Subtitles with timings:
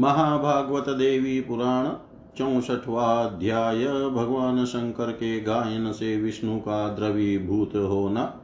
[0.00, 1.88] महाभागवत देवी पुराण
[2.36, 8.40] चौसठवा अध्याय भगवान शंकर के गायन से विष्णु का द्रवीभूत होना।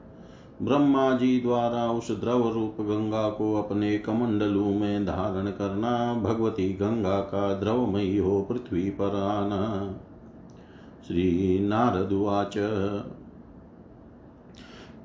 [0.62, 7.20] ब्रह्मा जी द्वारा उस द्रव रूप गंगा को अपने कमंडलू में धारण करना। भगवती गंगा
[7.20, 9.94] का द्रवमयी हो पृथ्वी पर आना।
[11.08, 12.58] श्री नारदुवाच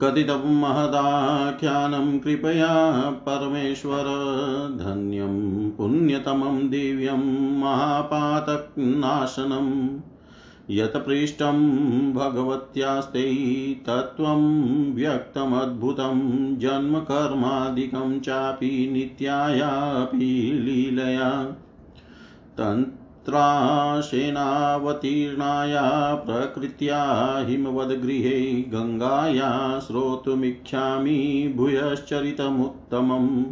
[0.03, 4.03] कथितं महदाख्यानं कृपया परमेश्वर,
[4.79, 9.99] धन्यं पुण्यतमं दिव्यं महापातकनाशनम्
[10.69, 21.55] यत् पृष्टं भगवत्यास्ते तत्त्वं व्यक्तमद्भुतं, जन्मकर्मादिकं चापि नित्यायापि लीलया।
[23.25, 33.43] तन्त्रासेनावतीर्णाया प्रकृत्या हिमवद्गृहे गङ्गाया श्रोतुमिच्छामि भूयश्चरितमुत्तमम्।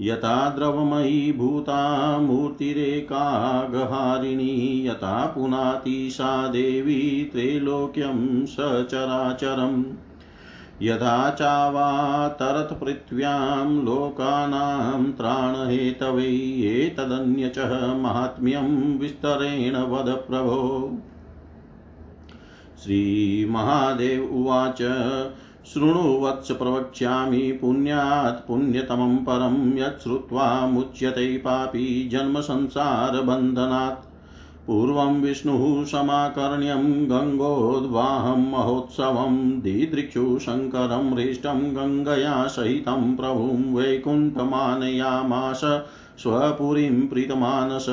[0.00, 9.84] यथा द्रवमयी भूता मूर्तिरेकागहारिणी, यथा पुनाति देवी त्रैलोक्यं सचराचरम्।
[10.84, 17.54] यथा चावातरत्पृथिव्यां लोकानां त्राणहेतवै एतदन्यच
[17.96, 20.92] माहात्म्यं विस्तरेण वद प्रभो।
[22.82, 24.82] श्रीमहादेव उवाच,
[25.66, 34.13] शृणु वत्स प्रवक्ष्यामि पुण्यात् पुण्यतमं परं यच्छ्रुत्वा मुच्यते पापी जन्मसंसारबन्धनात्।
[34.66, 45.60] पूर्वं विष्णुः समाकर्ण्यं गङ्गोद्वाहं महोत्सवं दिदृक्षुशङ्करं हृष्टं गङ्गया सहितं प्रभुं वैकुण्ठमानयामास
[46.18, 47.86] स्वपुरीं प्रीतमानस।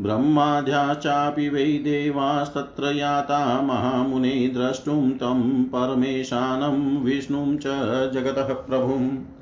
[0.00, 7.66] ब्रह्माद्याश्चापि वै देवास्तत्र याता महामुने द्रष्टुं तं परमेशानं विष्णुं च
[8.14, 9.33] जगतः प्रभुम्।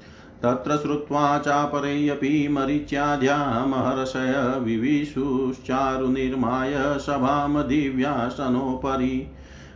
[0.42, 9.34] तत्र श्रुत्वा चापरेऽपि मरीच्याद्या महर्षय विविशुश्चारुनिर्माय सभामदिव्यासनोपरि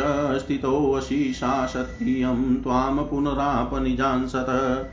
[0.44, 4.90] स्थितोऽसि सा सत्यं त्वां पुनरापनिजांसत।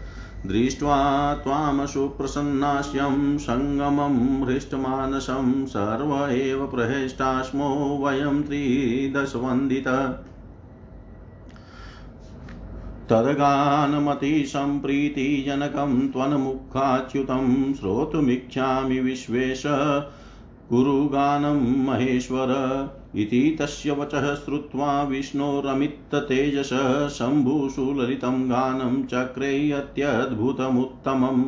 [0.46, 10.18] दृष्ट्वा त्वां सुप्रसन्नास्यं सङ्गमं हृष्टमानसं सर्व एव प्रहृष्टास्मो वयं त्रिदशवन्दित।
[13.08, 19.62] तद्गानमतिसम्प्रीतिजनकं त्वन्मुखाच्युतं श्रोतुमिच्छामि विश्वेश।
[20.72, 22.48] गुरुगानं महेश्वर।
[23.15, 26.71] इति तस्य वचः श्रुत्वा विष्णोरमिततेजस
[27.19, 31.44] शम्भुसुललितं गानं चक्रे अत्यद्भुतमुत्तमम्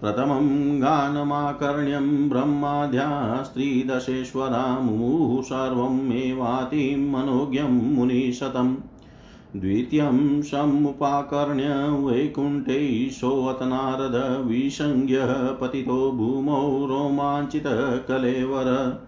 [0.00, 8.76] प्रथमं गानमाकर्ण्यं ब्रह्माद्यास्त्रिदशेश्वरा मुमुः सर्वमेवातिं मनोज्ञं मुनिशतम्।
[9.56, 14.46] द्वितीयं समुपाकर्ण्य वैकुण्ठे सोऽतनारद
[15.60, 19.00] पतितो भूमौ रोमाञ्चितकलेवर।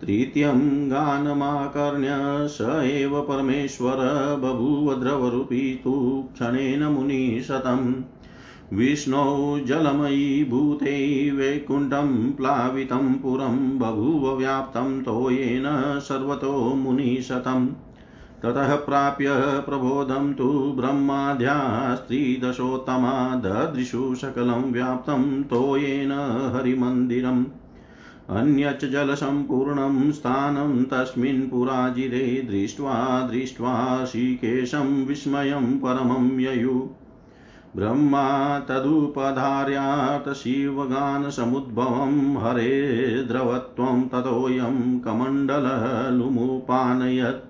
[0.00, 2.08] तृतीयं गानमाकर्ण्य
[2.48, 3.96] स एव परमेश्वर
[4.40, 7.94] बभूव द्रवरूपी तु क्षणेन मुनिशतम्।
[8.72, 15.64] विष्णौ जलमयी भूते वैकुण्ठं प्लावितं पुरं बभूव व्याप्तं तोयेन
[16.00, 17.68] सर्वतो मुनिशतम्।
[18.42, 20.48] ततः प्राप्य प्रबोधं तु
[23.40, 26.12] ददृशु सकलं व्याप्तं तोयेन
[26.56, 27.44] हरिमन्दिरम्।
[28.30, 36.88] अन्यच्च जलसम्पूर्णं स्थानं तस्मिन् पुराजिरे दृष्ट्वा दृष्ट्वा श्रीकेशं विस्मयं परमं ययु।
[37.76, 47.49] ब्रह्मा तदुपधार्यात् शिवगानसमुद्भवं हरे द्रवत्वं ततोऽयं कमण्डललुमुपानयत्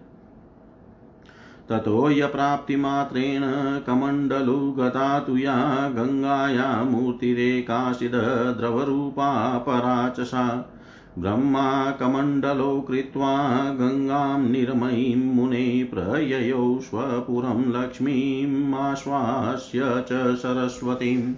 [1.70, 3.42] ततो यप्राप्तिमात्रेण
[3.86, 10.74] कमण्डलु गता तु या गङ्गाया मूर्तिरेकाशिद्रवरूपा परा च सा
[11.18, 13.36] ब्रह्मा कमण्डलो कृत्वा
[13.80, 21.34] गङ्गां निर्मयीं मुने प्रययौ स्वपुरं लक्ष्मीमाश्वास्य च सरस्वतीम्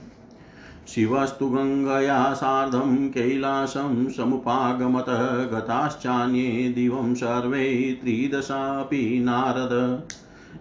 [0.88, 10.02] शिवस्तु गङ्गया सार्धं कैलासं समुपागमतः गताश्चान्ये दिवं सर्वे त्रिदशापि नारद।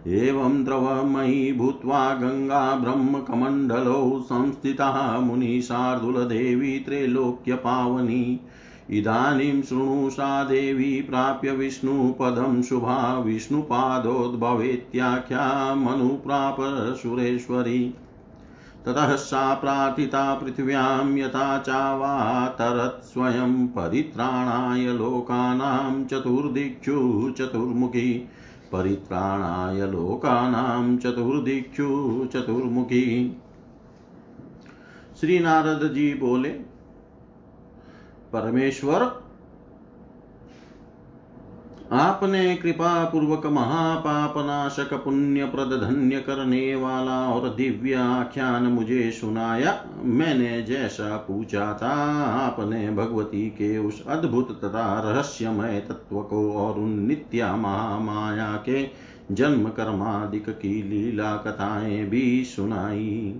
[0.07, 8.39] एवं द्रवमयी भूत्वा गङ्गा ब्रह्मकमण्डलौ संस्थिता मुनिशार्दुलदेवी त्रैलोक्यपावनी।
[8.89, 16.57] इदानीं शृणु सा देवी प्राप्य विष्णुपदं शुभा विष्णुपादोद्भवेत्याख्या मनुप्राप
[16.95, 17.93] सुरेश्वरी
[18.85, 28.29] ततः सा प्रार्थिता पृथिव्यां यथा चावातरत् स्वयं परित्राणाय लोकानां चतुर्दिक्षु चतुर्मुखी।
[28.71, 31.87] परित्राणाय लोकानां चतुर्दिक्षु
[32.33, 33.37] चतुर्मुखी।
[35.21, 36.49] श्री नारद जी बोले
[38.33, 39.20] परमेश्वर
[41.91, 49.85] आपने कृपा पूर्वक महापाप नाशक पुण्य प्रद धन्य करने वाला और दिव्य आख्यान मुझे सुनाया।
[50.03, 51.91] मैंने जैसा पूछा था,
[52.23, 58.87] आपने भगवती के उस अद्भुत तथा रहस्यमय तत्व को और उन नित्या महामाया के
[59.31, 63.39] जन्म कर्मादिक की लीला कथाएँ भी सुनाई।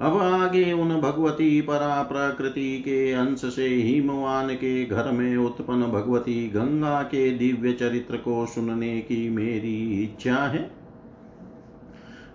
[0.00, 6.48] अब आगे उन भगवती परा प्रकृति के अंश से हिमवान के घर में उत्पन्न भगवती
[6.48, 10.79] गंगा के दिव्य चरित्र को सुनने की मेरी इच्छा है।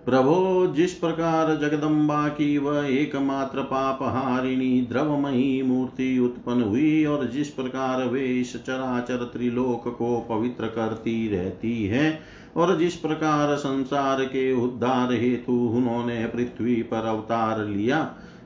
[0.06, 8.04] प्रभो, जिस प्रकार जगदम्बा की वह एकमात्र पापहारिणी द्रवमयी मूर्ति उत्पन्न हुई और जिस प्रकार
[8.04, 12.20] वे इस चराचर त्रिलोक को पवित्र करती रहती है
[12.56, 17.98] और जिस प्रकार संसार के उद्धार हेतु उन्होंने पृथ्वी पर अवतार लिया,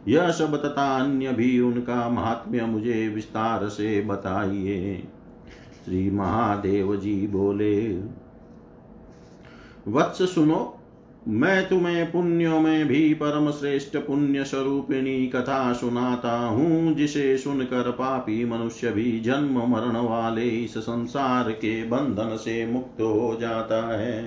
[0.08, 5.02] यह सब तथा अन्य भी उनका महात्म्य मुझे विस्तार से बताइए।
[5.84, 7.80] श्री महादेव जी बोले,
[9.88, 10.76] वत्स सुनो
[11.30, 18.44] मैं तुम्हें पुण्यों में भी परम श्रेष्ठ पुण्य स्वरूपिणी कथा सुनाता हूँ, जिसे सुनकर पापी
[18.44, 24.22] मनुष्य भी जन्म मरण वाले इस संसार के बंधन से मुक्त हो जाता है।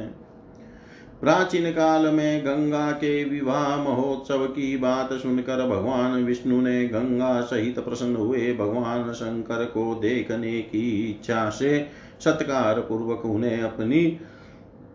[1.22, 7.80] प्राचीन काल में गंगा के विवाह महोत्सव की बात सुनकर भगवान विष्णु ने गंगा सहित
[7.80, 11.88] प्रसन्न हुए भगवान शंकर को देखने की इच्छा से
[12.20, 14.20] सत्कार पूर्वक उन्हें अपनी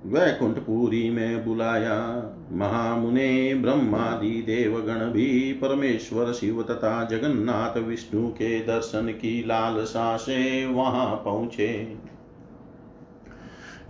[0.09, 1.97] वैकुंठपुरी में बुलाया।
[2.53, 11.23] महामुने, ब्रह्मादि, देवगण भी परमेश्वर, शिव तथा जगन्नाथ विष्णु के दर्शन की लालसा से वहाँ
[11.25, 11.97] पहुँचे।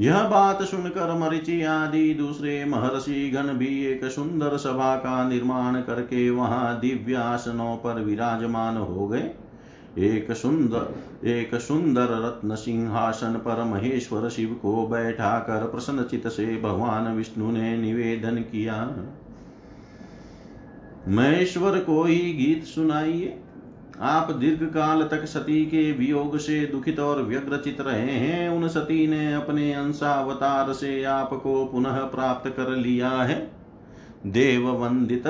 [0.01, 6.31] यह बात सुनकर मरिचि आदि दूसरे महर्षि गण भी एक सुंदर सभा का निर्माण करके
[6.31, 9.31] वहाँ दिव्य आसनों पर विराजमान हो गए।
[9.99, 16.61] एक सुंदर एक सुंदर रत्न सिंहासन पर महेश्वर शिव को बैठा कर प्रसन्न चित से
[16.61, 18.97] भगवान विष्णु ने निवेदन किया।
[21.09, 23.39] महेश्वर को ही गीत सुनाइए।
[24.01, 29.07] आप दीर्घ काल तक सती के वियोग से दुखित और व्यग्रचित रहे हैं। उन सती
[29.07, 33.51] ने अपने अंशावतार से आपको पुनः प्राप्त कर लिया है।
[34.27, 35.27] देव वंदित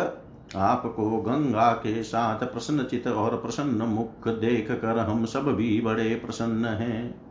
[0.56, 6.64] आपको गंगा के साथ प्रसन्नचित और प्रसन्न मुख देख कर हम सब भी बड़े प्रसन्न
[6.64, 7.28] हैं।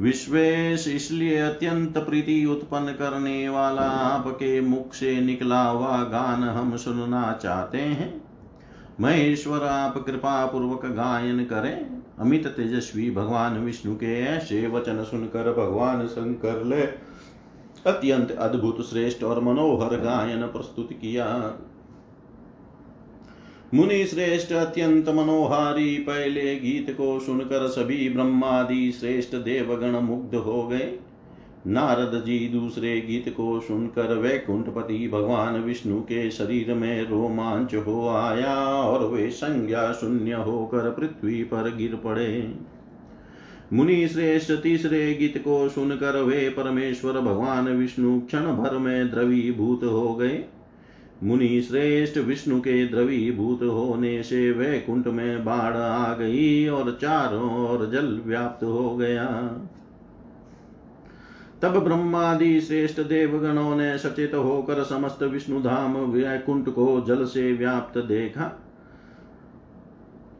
[0.00, 7.38] विश्वेश इसलिए अत्यंत प्रीति उत्पन्न करने वाला आपके मुख से निकला हुआ गान हम सुनना
[7.42, 8.22] चाहते हैं।
[9.00, 16.06] महेश्वर आप कृपा पूर्वक गायन करें। अमित तेजस्वी, भगवान विष्णु के ऐसे वचन सुनकर भगवान
[16.06, 16.82] शंकर ले
[17.86, 21.26] अत्यंत अद्भुत, श्रेष्ठ और मनोहर गायन प्रस्तुत किया।
[23.74, 30.98] मुनि श्रेष्ठ अत्यंत मनोहारी पहले गीत को सुनकर सभी ब्रह्मादि श्रेष्ठ देवगण मुग्ध हो गए।
[31.66, 38.56] नारद जी दूसरे गीत को सुनकर वैकुंठपति भगवान विष्णु के शरीर में रोमांच हो आया
[38.64, 42.54] और वे संज्ञा शून्य होकर पृथ्वी पर गिर पड़े।
[43.72, 50.14] मुनि श्रेष्ठ तीसरे गीत को सुनकर वे परमेश्वर भगवान विष्णु क्षण भर में द्रवीभूत हो
[50.14, 50.44] गए।
[51.22, 57.90] मुनि श्रेष्ठ विष्णु के द्रवीभूत होने से वैकुंठ में बाढ़ आ गई और चारों ओर
[57.90, 59.26] जल व्याप्त हो गया।
[61.62, 67.98] तब ब्रह्मादि श्रेष्ठ देवगणों ने सचेत होकर समस्त विष्णु धाम वैकुंठ को जल से व्याप्त
[67.98, 68.60] देखा।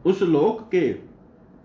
[0.06, 0.88] उस लोक के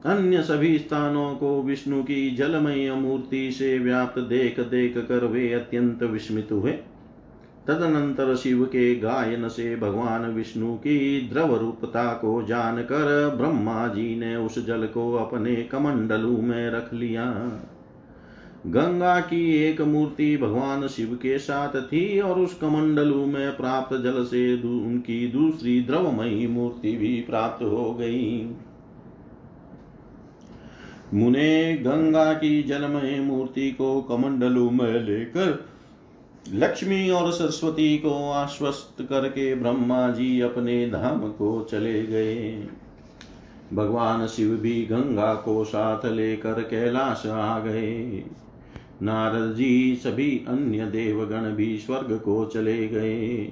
[0.05, 6.03] अन्य सभी स्थानों को विष्णु की जलमय मूर्ति से व्याप्त देख देख कर वे अत्यंत
[6.03, 6.77] विस्मित हुए।
[7.67, 14.35] तदनंतर शिव के गायन से भगवान विष्णु की द्रव रूपता को जानकर ब्रह्मा जी ने
[14.35, 17.25] उस जल को अपने कमंडलू में रख लिया।
[18.67, 24.23] गंगा की एक मूर्ति भगवान शिव के साथ थी और उस कमंडलू में प्राप्त जल
[24.23, 28.55] से उनकी दूसरी द्रवमयी मूर्ति भी प्राप्त हो गई।
[31.13, 35.74] मुने गंगा की जलमय मूर्ति को कमंडलू में लेकर
[36.53, 42.67] लक्ष्मी और सरस्वती को आश्वस्त करके ब्रह्मा जी अपने धाम को चले गए।
[43.73, 48.23] भगवान शिव भी गंगा को साथ लेकर कैलाश आ गए।
[49.01, 53.51] नारद जी सभी अन्य देवगण भी स्वर्ग को चले गए।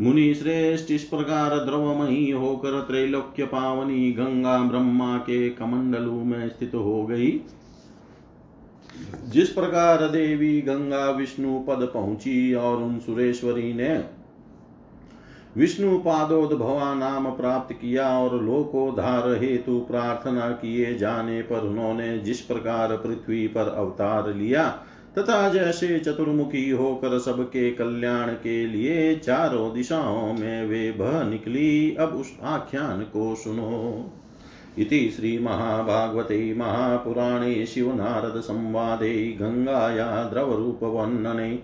[0.00, 7.06] मुनि श्रेष्ठ इस प्रकार द्रवमयी होकर त्रैलोक्य पावनी गंगा ब्रह्मा के कमंडलू में स्थित हो
[7.06, 7.40] गई।
[9.28, 14.04] जिस प्रकार देवी गंगा विष्णु पद पहुँची और उन सुरेश्वरी ने
[15.56, 22.96] विष्णु पादोद्भवा नाम प्राप्त किया और लोकोद्धार हेतु प्रार्थना किए जाने पर उन्होंने जिस प्रकार
[22.96, 24.68] पृथ्वी पर अवतार लिया,
[25.18, 32.08] तथा जैसे चतुर्मुखी होकर सबके कल्याण के लिए चारों दिशाओं में वे बह निकली, अब
[32.08, 34.12] उस आख्यान को सुनो।
[34.78, 41.62] इति श्रीमहाभागवते महापुराणे शिवनारदसंवादे गङ्गाया द्रवरूपवर्णने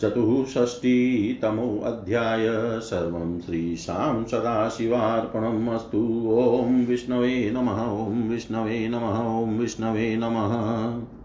[0.00, 2.46] चतुष्षष्टितमोऽध्याय
[2.80, 11.19] सर्वं श्रीशां सदाशिवार्पणम् अस्तु। ॐ विष्णवे नमः। ॐ विष्णवे नमः। ॐ विष्णवे नमः।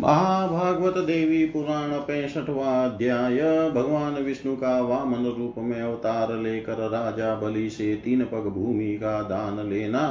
[0.00, 7.70] महाभागवत देवी पुराण पैंसठवा अध्याय भगवान विष्णु का वामन रूप में अवतार लेकर राजा बलि
[7.70, 10.08] से तीन पग भूमि का दान लेना।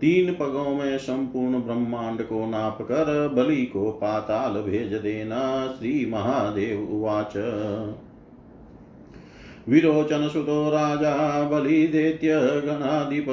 [0.00, 6.96] तीन पगों में संपूर्ण ब्रह्मांड को नाप कर बलि को पाताल भेज देना, श्री महादेव
[6.96, 7.36] उवाच।
[9.68, 13.26] विरोचन सुतो राजा बलि दैत्य गणाधिप।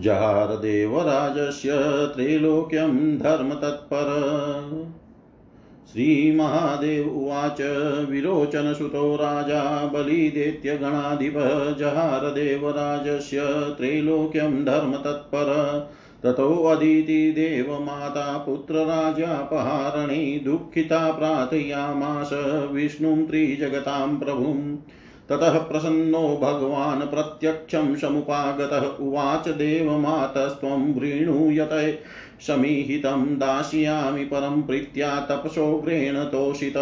[0.00, 1.70] जहारदेवराजस्य
[2.14, 4.06] त्रैलोक्यं धर्मतत्पर।
[5.92, 7.58] श्रीमहादेव उवाच
[8.10, 11.34] विरोचनसुतो राजा बलिदेत्यगणाधिप
[11.78, 15.46] जहारदेवराजस्य त्रैलोक्यं धर्मतत्पर।
[16.22, 22.30] ततोऽदितिदेवमाता पुत्रराजापहारणे दुःखिता प्रार्थयामास,
[22.72, 24.76] विष्णुं त्रिजगतां प्रभुम्।
[25.30, 32.02] ततः प्रसन्नो भगवान् प्रत्यक्षं समुपागतः उवाच देवमातस्त्वं वृणूयत
[32.46, 36.76] समीहितं दास्यामि परं प्रीत्या तपसोग्रेण तोषित।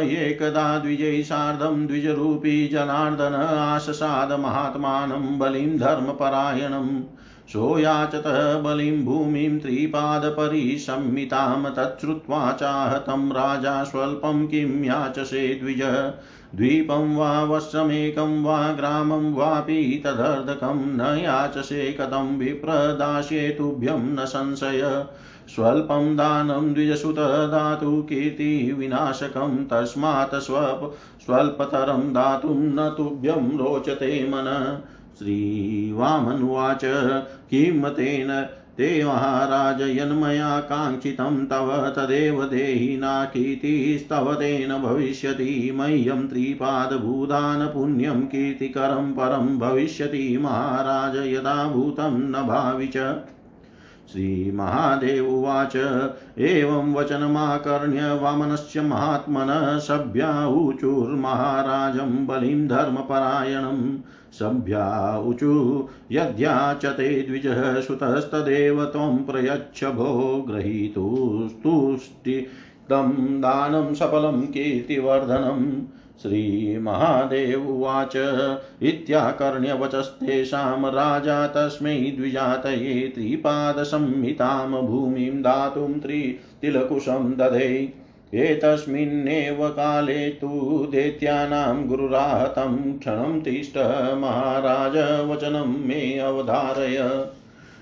[0.04, 7.02] एकदा द्विजैः सार्धं द्विजरूपी जनार्दन आशसाद महात्मानं बलिं धर्मपरायणम्
[7.50, 16.14] सोयाचतः बलिं भूमिं त्रिपादपरिसंमितां तच्छ्रुत्वा चाहतं राजा स्वल्पं किं याचसे द्विज।
[16.56, 25.06] द्वीपं वा वत्समेकं वा ग्रामं वापि तदर्धकं न याचसे कथं विप्रदास्ये न संशय।
[25.48, 30.96] स्वल्पं दानं द्विजसुत दातु कीर्तिविनाशकं तस्मात् स्वप
[31.26, 34.78] स्वल्पतरं दातुं न तुभ्यं रोचते मन।
[35.20, 36.82] श्रीवामनुवाच,
[37.50, 38.48] किं तेन
[38.78, 49.60] ते महाराज यन्मया काङ्क्षितं तव तदेव देहि नाकीर्तिस्तव तेन भविष्यति मह्यं त्रिपादभूदान पुण्यं कीर्तिकरं परं
[49.60, 52.98] भविष्यति महाराज यदा भूतं न भावि च।
[54.12, 55.74] श्रीमहादेव उवाच।
[56.38, 63.98] एवं वचनमाकर्ण्य वामनस्य महात्मनः सभ्याऊचुर्महाराजं बलिं धर्मपरायणं।
[64.40, 75.82] सभ्याऊचु यद्याचते द्विजः सुतस्तदेव त्वं प्रयच्छ भो ग्रहीतुस्तुष्टितं दानं सफलं कीर्तिवर्धनम्
[76.24, 78.14] श्रीमहादेव उवाच।
[78.82, 87.94] इत्याकर्ण्यवचस्तेषां राजा तस्मै द्विजातये त्रिपादसंहितां भूमिं दातुं त्रितिलकुशं दधे।
[88.34, 93.78] एतस्मिन्नेव काले तु दैत्यानां गुरुराहतं क्षणं तिष्ठ
[94.18, 97.26] महाराज वचनं मे अवधारय।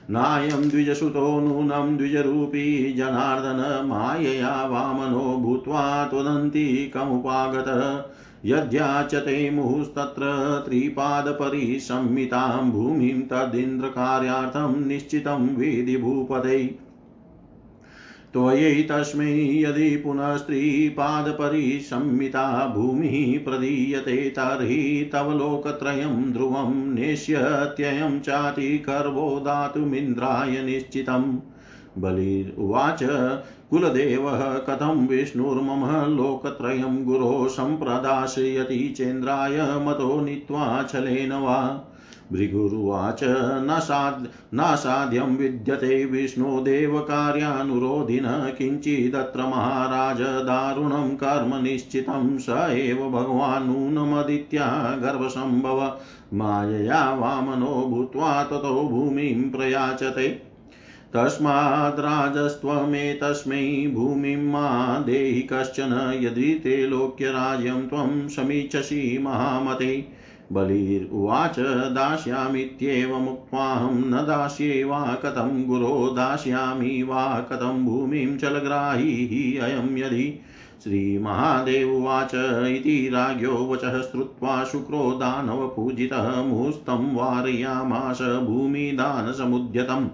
[0.09, 7.65] नायं द्विजसुतो नूनं द्विजरूपी जनार्दन मायया वामनो भूत्वा त्वदन्तिकमुपागत।
[8.45, 10.23] यद्याचते मुहुस्तत्र
[10.65, 16.69] त्रिपादपरिसंहितां भूमिं तदिन्द्रकार्यार्थं निश्चितं विधि भूपदै
[18.33, 31.50] त्वयै तस्मै यदि पुनस्त्रीपादपरिसंमिता भूमिः प्रदीयते तर्हि तव लोकत्रयं ध्रुवं नेष्यत्ययं चाति कर्वो दातुमिन्द्राय निश्चितम्।
[31.97, 32.99] बलिर्वाच।
[33.69, 41.87] कुलदेवः कथं विष्णुर्मम लोकत्रयं गुरो सम्प्रदाशयति चेन्द्राय मतो नीत्वाचलेन वा?
[42.33, 55.97] भृगुरुवाच, न साध्यं विद्यते विष्णोदेवकार्यानुरोधिन किञ्चिदत्र महाराज दारुणं कर्म निश्चितं, स एव भगवान् नूनमदित्या गर्भसम्भव।
[56.33, 60.50] मायया वामनो भूत्वा ततो भूमिं प्रयाचते।
[61.13, 70.07] तस्माद्राजस्त्वमेतस्मै भूमिं मा देहि कश्चन यदि ते लोक्यराज्यं त्वं समीचसि महामते।
[70.51, 80.41] बलिर्वाच दास्यामीत्येवमुक्त्वाहं न दास्ये वा कथं गुरो, दास्यामि वा कथं भूमिं चलग्राही अयं यदि।
[80.83, 90.07] श्रीमहादेववाच इति राज्ञो वचः श्रुत्वा शुक्रो दानवपूजितः मुहुस्तं वारयामास भूमिदानसमुद्यतम्।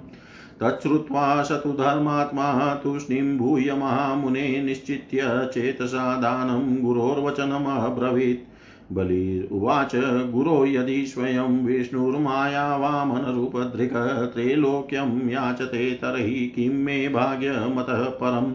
[0.64, 5.20] तच्छ्रुत्वा स तु धर्मात्मा तूष्णीं भूय महामुने निश्चित्य
[5.54, 8.48] चेतसा दानं गुरोर्वचनमब्रवीत्।
[8.94, 9.92] बलिर्वाच
[10.32, 18.54] गुरो यदि स्वयं विष्णुर्माया वामनरूपधृक् त्रैलोक्यं याचते तर्हि किं मे भाग्यमतः परम्?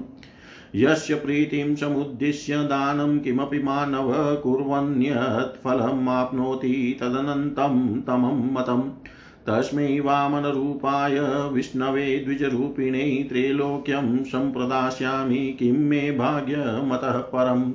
[0.74, 8.91] यस्य प्रीतिं समुद्दिश्य दानं किमपि मानव कुर्वन्यत् आप्नोति तदनन्तं तमं मतम्।
[9.46, 17.72] तस्मै वामनरूपाय विष्णवे द्विजरूपिणे त्रैलोक्यं सम्प्रदास्यामि किं मे भाग्यमतः परम्।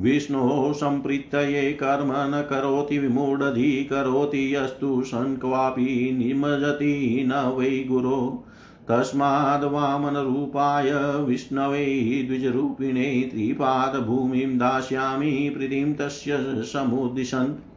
[0.00, 8.44] विष्णोः सम्प्रीतये कर्म न करोति विमूढधी, करोति यस्तु सन्क्वापि निमजति न वै गुरो।
[8.88, 17.67] तस्माद्वामनरूपाय विष्णवे द्विजरूपिणे त्रिपादभूमिं दास्यामि, प्रीतिं तस्य समुद्दिशन्।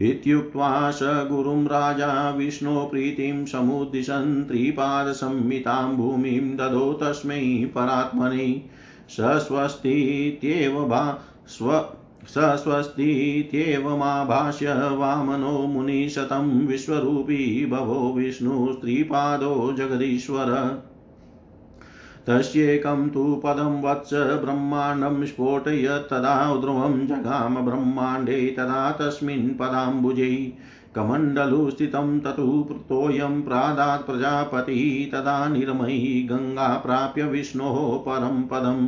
[0.00, 8.62] इत्युक्त्वा स गुरुं राजा विष्णोप्रीतिं समुद्दिशन् त्रिपादसंहितां भूमिं ददो तस्मै परात्मने।
[9.08, 11.86] सस्वस्तीत्येव भा, स्व
[12.26, 20.82] सस्वस्तीत्येवमाभाष्य वामनो मुनिशतं विश्वरूपी भवो विष्णुस्त्रिपादो जगदीश्वर।
[22.28, 30.56] तस्येकं तु पदं वत्स ब्रह्माण्डं स्फोटयत् तदा ध्रुवं जगाम ब्रह्माण्डे तदा तस्मिन् पदाम्बुजे।
[30.94, 38.86] कमण्डलु स्थितं ततु पृतोऽयं प्रादात् प्रजापतिः तदा निर्मयी गङ्गा प्राप्य विष्णोः परं पदम्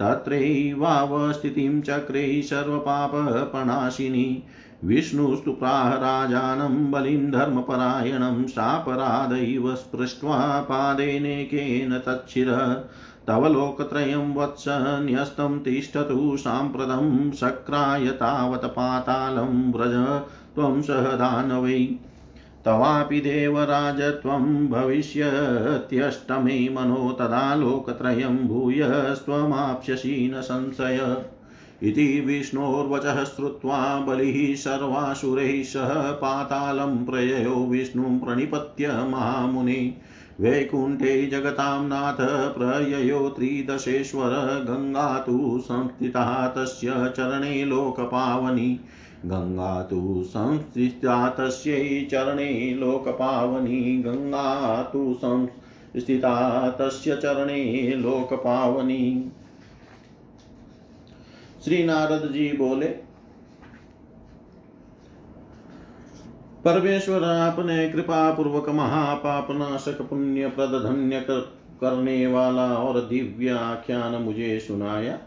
[0.00, 4.42] तत्रैवावस्थितिं चक्रे सर्वपापपणाशिनी
[4.84, 12.46] विष्णुस्तु प्राह राजानं बलिं धर्मपरायणं सापरादैव स्पृष्ट्वा पादेनेकेन तच्छिर।
[13.26, 20.22] तव लोकत्रयं वत्स न्यस्तं तिष्ठतु साम्प्रतं शक्राय तावत् पातालं व्रज।
[20.54, 21.98] त्वं सह दानवै
[22.64, 31.24] तवापि देवराजत्वं भविष्यत्यष्टमे मनो तदा लोकत्रयं भूयस्त्वमाप्स्यसि न संशय।
[31.82, 39.94] इति विष्णोर्वचः श्रुत्वा बलिः सर्वासुरैः सह पातालं प्रययो विष्णुं प्रणिपत्य महामुने।
[40.40, 42.16] वैकुण्ठे जगतां नाथ
[42.58, 44.30] प्रययो त्रिदशेश्वर
[44.70, 48.80] गङ्गा तु संस्थिता तस्य चरणे लोकपावनी।
[49.26, 59.32] गङ्गा तु संस्थिता तस्यै चरणे लोकपावनी। गङ्गा तु संस्थिता तस्य चरणे लोकपावनी।
[61.64, 62.86] श्री नारद जी बोले
[66.64, 71.40] परमेश्वर आपने कृपा पूर्वक महापाप नाशक पुण्य प्रद धन्य कर,
[71.80, 75.18] करने वाला और दिव्य आख्यान मुझे सुनाया।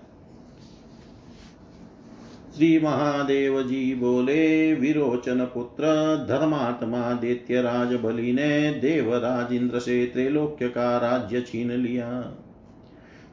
[2.56, 5.84] श्री महादेव जी बोले विरोचन पुत्र
[6.30, 12.10] धर्मात्मा दैत्यराज बलि ने देवराज इंद्र से त्रैलोक्य का राज्य छीन लिया।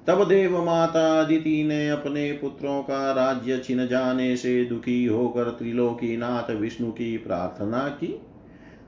[0.06, 6.16] तब देव माता अदिति ने अपने पुत्रों का राज्य छिन जाने से दुखी होकर त्रिलोकी
[6.16, 8.20] नाथ विष्णु की प्रार्थना की।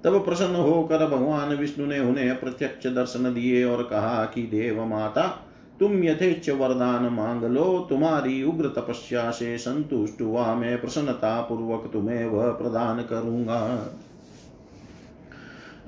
[0.05, 5.48] तब प्रसन्न होकर भगवान विष्णु ने उन्हें प्रत्यक्ष दर्शन दिए और कहा कि, देव माता,
[5.81, 12.27] तुम यथेच वरदान मांग लो। तुम्हारी उग्र तपस्या से संतुष्ट हुआ मैं प्रसन्नता पूर्वक तुम्हें
[12.27, 13.88] वह प्रदान करूँगा।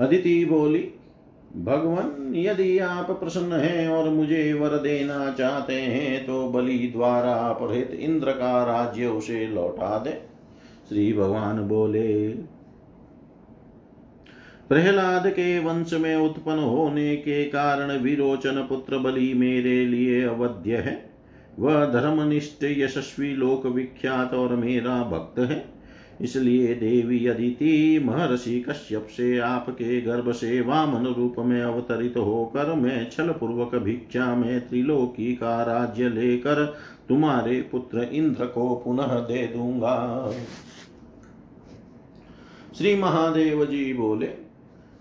[0.00, 0.92] अदिति बोली
[1.56, 7.90] भगवान, यदि आप प्रसन्न हैं और मुझे वर देना चाहते हैं तो बलि द्वारा अपहृत
[7.90, 10.10] इंद्र का राज्य उसे लौटा दे।
[10.88, 12.28] श्री भगवान बोले,
[14.68, 21.10] प्रहलाद के वंश में उत्पन्न होने के कारण विरोचन पुत्र बलि मेरे लिए अवध्य है।
[21.58, 25.64] वह धर्मनिष्ठ, यशस्वी, लोक विख्यात और मेरा भक्त है।
[26.20, 33.10] इसलिए देवी अदिति महर्षि कश्यप से आपके गर्भ से वामन रूप में अवतरित होकर मैं
[33.10, 36.64] छल पूर्वक भिक्षा में त्रिलोकी का राज्य लेकर
[37.08, 40.32] तुम्हारे पुत्र इंद्र को पुनः दे दूँगा।
[42.78, 44.28] श्री महादेव जी बोले,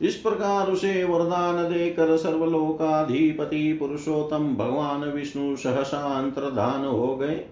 [0.01, 7.45] इस प्रकार उसे वरदान देकर सर्वलोकाधिपति पुरुषोत्तम भगवान विष्णु सहसा अंतर्धान हो गए।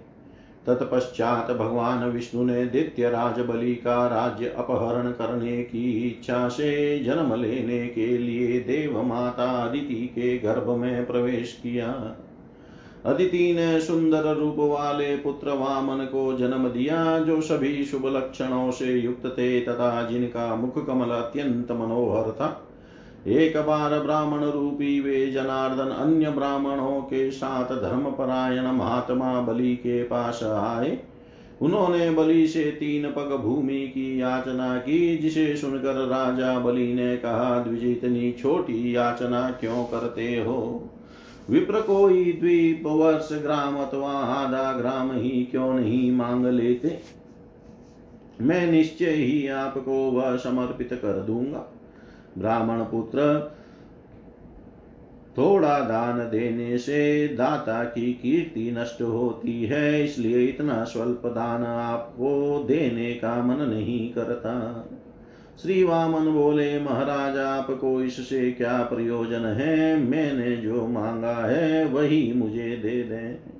[0.67, 7.36] तत्पश्चात भगवान विष्णु ने दित्य राज बलि का राज्य अपहरण करने की इच्छा से जन्म
[7.41, 12.15] लेने के लिए देव माता अदिति के गर्भ में प्रवेश किया।
[13.06, 18.93] अदिति ने सुंदर रूप वाले पुत्र वामन को जन्म दिया, जो सभी शुभ लक्षणों से
[18.93, 22.62] युक्त थे तथा जिनका मुख कमल अत्यंत मनोहर था।
[23.27, 30.43] एक बार ब्राह्मण रूपी वे जनार्दन अन्य ब्राह्मणों के साथ धर्मपरायण महात्मा बलि के पास
[30.43, 30.99] आए।
[31.62, 37.63] उन्होंने बलि से तीन पग भूमि की याचना की, जिसे सुनकर राजा बलि ने कहा,
[37.63, 40.89] द्विज, इतनी छोटी याचना क्यों करते हो?
[41.49, 46.99] विप्र कोई द्वीप, वर्ष, ग्राम अथवा आधा ग्राम ही क्यों नहीं मांग लेते?
[48.41, 51.72] मैं निश्चय ही आपको वह समर्पित कर दूँगा।
[52.38, 53.52] ब्राह्मण पुत्र।
[55.38, 62.63] थोड़ा दान देने से दाता की कीर्ति नष्ट होती है, इसलिए इतना स्वल्प दान आपको
[62.67, 64.86] देने का मन नहीं करता।
[65.62, 69.98] श्री वामन बोले, महाराज, आपको इससे क्या प्रयोजन है?
[69.98, 73.53] मैंने जो मांगा है, वही मुझे दे दें।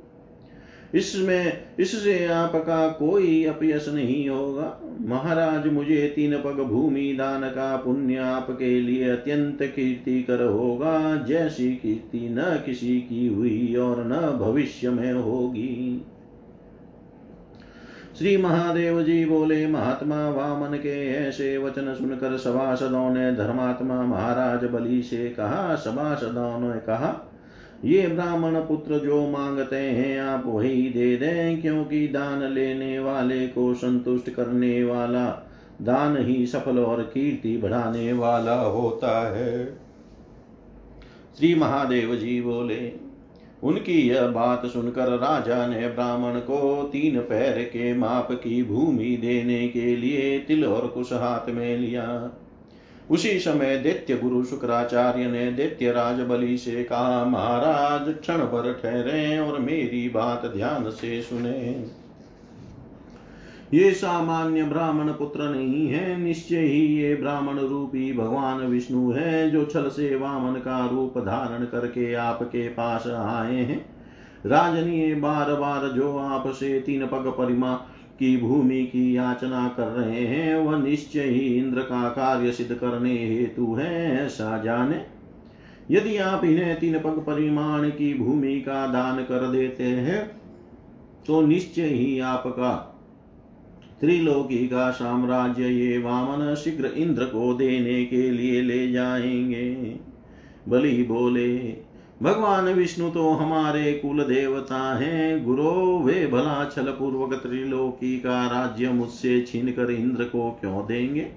[0.94, 8.16] इसमें, इससे आपका कोई अपयश नहीं होगा। महाराज, मुझे तीन पग भूमि दान का पुण्य
[8.16, 14.90] आपके लिए अत्यंत कीर्ति कर होगा। जैसी कीर्ति न किसी की हुई और न भविष्य
[14.90, 16.06] में होगी।
[18.18, 25.02] श्री महादेव जी बोले, महात्मा वामन के ऐसे वचन सुनकर सभासदों ने धर्मात्मा महाराज बलि
[25.02, 27.30] से कहा, सभासदों ने कहा
[27.84, 33.74] ये ब्राह्मण पुत्र जो मांगते हैं, आप वही दे दें, क्योंकि दान लेने वाले को
[33.74, 35.50] संतुष्ट करने वाला,
[35.82, 39.66] दान ही सफल और कीर्ति बढ़ाने वाला होता है।
[41.38, 42.92] श्री महादेव जी बोले,
[43.64, 49.68] उनकी यह बात सुनकर राजा ने ब्राह्मण को तीन पैर के माप की भूमि देने
[49.68, 52.32] के लिए तिल और कुश हाथ में लिया।
[53.10, 59.40] उसी समय दैत्य गुरु शुक्राचार्य ने दैत्य राज बलि से कहा, महाराज, क्षण पर ठहरे
[59.40, 61.86] और मेरी बात ध्यान से सुने।
[63.74, 69.66] ये सामान्य ब्राह्मण पुत्र नहीं है, निश्चय ही ये ब्राह्मण रूपी भगवान विष्णु है, जो
[69.66, 73.86] छल से वामन का रूप धारण करके आपके पास आए हैं।
[74.46, 77.86] राजनीय बार बार जो आपसे तीन पग परिमा
[78.20, 83.18] की भूमि की याचना कर रहे हैं, वह निश्चय ही इंद्र का कार्य सिद्ध करने
[83.18, 85.02] हेतु है, ऐसा जाने।
[85.92, 90.32] यदि आप इन्हें तीन पग परिमाण की भूमि का दान कर देते हैं
[91.28, 92.90] तो निश्चय ही आपका
[94.02, 99.96] त्रिलोकी का साम्राज्य ये वामन शीघ्र इंद्र को देने के लिए ले जाएँगे।
[100.70, 101.48] बलि बोले
[102.24, 108.90] भगवान विष्णु तो हमारे कुल देवता हैं। गुरो, वे भला छल पूर्वक त्रिलोकी का राज्य
[108.90, 111.28] मुझसे छीन कर इंद्र को क्यों देंगे?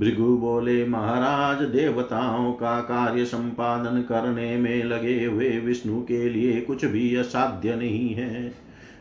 [0.00, 6.84] भृगु बोले, महाराज, देवताओं का कार्य संपादन करने में लगे हुए विष्णु के लिए कुछ
[6.84, 8.52] भी असाध्य नहीं है।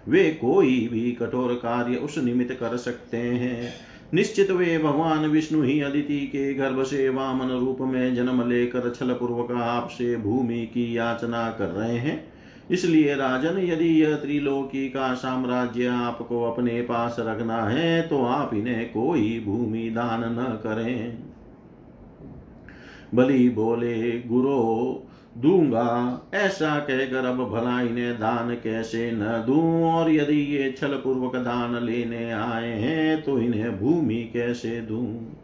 [0.07, 3.73] वे कोई भी कठोर कार्य उस निमित्त कर सकते हैं।
[4.13, 9.13] निश्चित वे भगवान विष्णु ही अदिति के गर्भ से वामन रूप में जन्म लेकर छल
[9.13, 12.33] पूर्वक आपसे भूमि की याचना कर रहे हैं।
[12.71, 18.85] इसलिए राजन, यदि यह त्रिलोकी का साम्राज्य आपको अपने पास रखना है तो आप इन्हें
[18.89, 21.17] कोई भूमि दान न करें।
[23.15, 25.06] बलि बोले, गुरु
[25.37, 29.83] दूँगा। ऐसा कहकर अब भला इन्हें दान कैसे न दूँ?
[29.83, 35.37] और यदि ये छल पूर्वक दान लेने आए हैं तो इन्हें भूमि कैसे दूँ?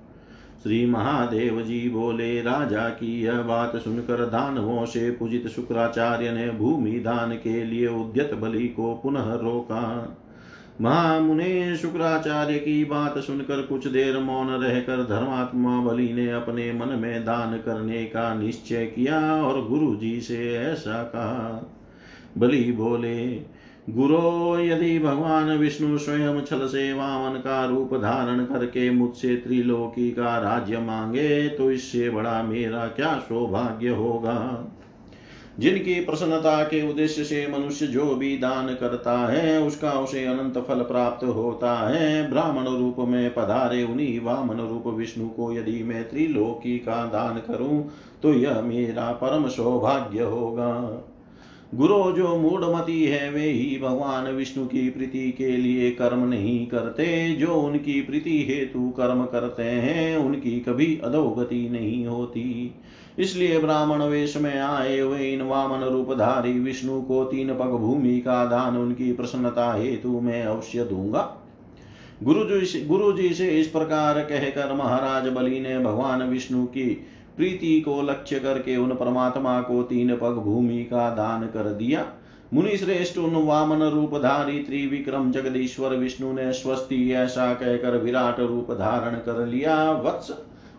[0.64, 6.92] श्री महादेव जी बोले, राजा की यह बात सुनकर दानवों से पूजित शुक्राचार्य ने भूमि
[6.92, 10.18] दान के लिए उद्यत बलि को पुनः रोका।
[10.82, 17.26] महामुने शुक्राचार्य की बात सुनकर कुछ देर मौन रहकर धर्मात्मा बलि ने अपने मन में
[17.26, 21.72] दान करने का निश्चय किया और गुरु जी से ऐसा कहा।
[22.38, 23.36] बलि बोले,
[23.90, 30.38] गुरो, यदि भगवान विष्णु स्वयं छल से वामन का रूप धारण करके मुझसे त्रिलोकी का
[30.38, 34.68] राज्य मांगे तो इससे बड़ा मेरा क्या सौभाग्य होगा?
[35.60, 40.82] जिनकी प्रसन्नता के उद्देश्य से मनुष्य जो भी दान करता है, उसका उसे अनंत फल
[40.82, 46.78] प्राप्त होता है। ब्राह्मण रूप में पधारे उन्हीं वामन रूप विष्णु को यदि मैं त्रिलोकी
[46.78, 47.92] का दान करूँ
[48.24, 50.72] तो यह मेरा परम सौभाग्य होगा।
[51.76, 57.36] गुरु जो मूढ़मती है, वे ही भगवान विष्णु की प्रीति के लिए कर्म नहीं करते।
[57.36, 62.76] जो उनकी प्रीति हेतु कर्म करते हैं, उनकी कभी अधोगति नहीं होती।
[63.20, 68.44] इसलिए ब्राह्मण वेश में आए हुए इन वामन रूपधारी विष्णु को तीन पग भूमि का
[68.46, 71.22] दान उनकी प्रसन्नता हेतु मैं अवश्य दूँगा।
[72.24, 76.90] गुरु जी से इस प्रकार कहकर महाराज बलि ने भगवान विष्णु की
[77.38, 82.06] प्रीति को लक्ष्य करके उन परमात्मा को तीन पग भूमि का दान कर दिया।
[82.54, 89.16] मुनि श्रेष्ठ उन वामन रूपधारी त्रिविक्रम जगदीश्वर विष्णु ने स्वस्ति ऐसा कहकर विराट रूप धारण
[89.18, 90.32] कर लिया। वत्स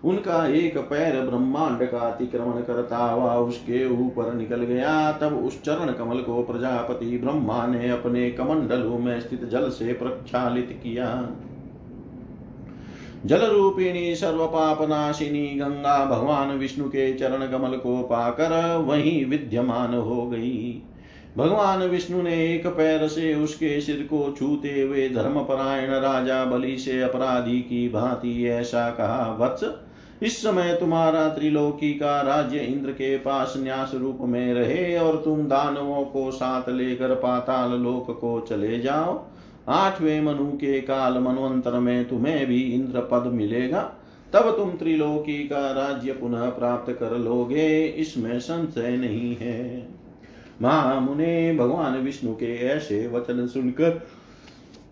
[0.04, 5.92] उनका एक पैर ब्रह्मांड का अतिक्रमण करता हुआ उसके ऊपर निकल गया। तब उस चरण
[5.92, 11.08] कमल को प्रजापति ब्रह्मा ने अपने कमंडलों में स्थित जल से प्रक्षालित किया।
[13.26, 19.94] जल रूपिणी सर्व पाप नाशिनी गंगा भगवान विष्णु के चरण कमल को पाकर वहीं विद्यमान
[19.94, 20.82] हो गई।
[21.36, 27.00] भगवान विष्णु ने एक पैर से उसके सिर को छूते हुए धर्मपरायण राजा बलि से
[27.02, 29.64] अपराधी की भांति ऐसा कहा, वत्स
[30.24, 35.40] इस समय तुम्हारा त्रिलोकी का राज्य इंद्र के पास न्यास रूप में रहे और तुम
[35.40, 39.26] दानवों को साथ लेकर पाताल लोक को चले जाओ।
[39.68, 43.92] आठवें मनु के काल मनवंतर में तुम्हें भी इंद्र पद मिलेगा।
[44.32, 49.88] तब तुम त्रिलोकी का राज्य पुनः प्राप्त कर लोगे। इसमें संशय नहीं है।
[50.62, 53.90] महामुने, भगवान विष्णु के ऐसे वचन सुनकर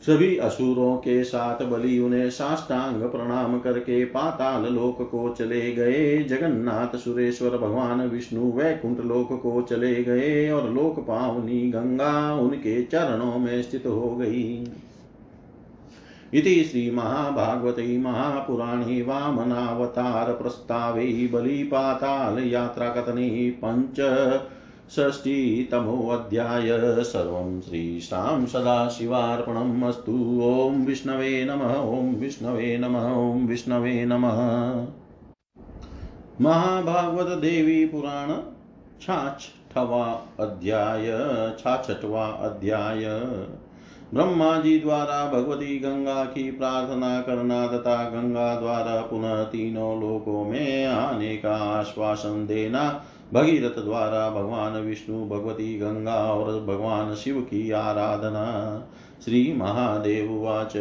[0.07, 6.99] सभी असुरों के साथ बलि उन्हें साष्टांग प्रणाम करके पाताल लोक को चले गए। जगन्नाथ,
[6.99, 13.63] सुरेश्वर, भगवान, विष्णु, वैकुंठ लोक को चले गए और लोक पावनी गंगा उनके चरणों में
[13.63, 14.69] स्थित हो गई।
[16.35, 21.31] इति श्री श्रीमहाभागवते महापुराणे वामनावतार प्रस्तावे
[22.49, 24.01] यात्राकथने पञ्च
[24.97, 26.69] षष्टितमोऽध्याय
[27.05, 34.41] सर्वं श्रीशां सदाशिवार्पणम् अस्तु। ॐ विष्णवे नमः, ॐ विष्णवे नमः, ॐ विष्णवे नमः।
[36.41, 38.29] महाभागवत देवी पुराण
[39.03, 41.07] छाछठवा अध्याय
[41.59, 43.05] छाछठवा अध्याय।
[44.15, 50.87] ब्रह्मा जी द्वारा भगवती गंगा की प्रार्थना करना तथा गंगा द्वारा पुनः तीनों लोकों में
[50.87, 58.87] आने का आश्वासन देना भगीरथ द्वारा भगवान विष्णु भगवती गंगा और भगवान शिव की आराधना।
[59.25, 60.77] श्री महादेव उवाच।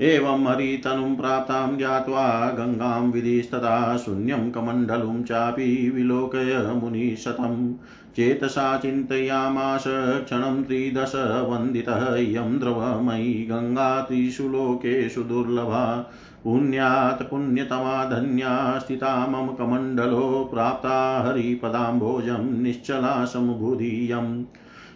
[0.00, 7.74] एवं हरितनुं प्राप्तां ज्ञात्वा गङ्गां विधिस्तदा शून्यं कमण्डलुं चापि विलोकय मुनिशतं
[8.16, 9.84] चेतसा चिन्तयामाश
[10.24, 11.12] क्षणं त्रिदश
[11.48, 16.12] वन्दितः इयं द्रवमयी गङ्गा त्रिषु लोकेषु दुर्लभा।
[16.44, 24.44] पुण्यात् पुण्यतमा धन्या स्थिता मम कमण्डलो प्राप्ता हरिपदाम्भोजं निश्चला समुबुधीयम्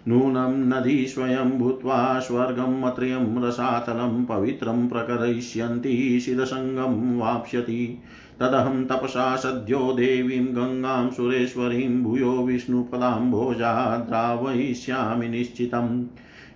[0.08, 7.98] नूनं नदी स्वयं भूत्वा स्वर्गम् अत्रयं रसातलं पवित्रं प्रकरयिष्यन्ति शिरसङ्गं वाप्स्यति।
[8.40, 16.06] तदहं तपसा सद्यो देवीं गङ्गां सुरेश्वरीं भूयो विष्णुपदाम्भोजा द्रावयिष्यामि निश्चितम्।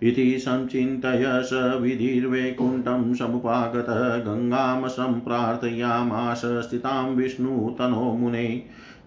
[0.03, 8.63] इति सञ्चिन्तय स विधिर्वैकुण्ठं समुपागतः गङ्गां सम्प्रार्थयामास स्थितां विष्णुतनो मुने।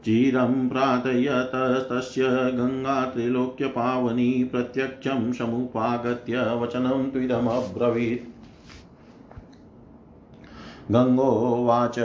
[0.06, 8.30] चिरं प्रार्थयतस्तस्य गङ्गा त्रिलोक्यपावनी प्रत्यक्षं समुपागत्य वचनं त्विदमब्रवीत्।
[10.92, 12.00] गङ्गोवाच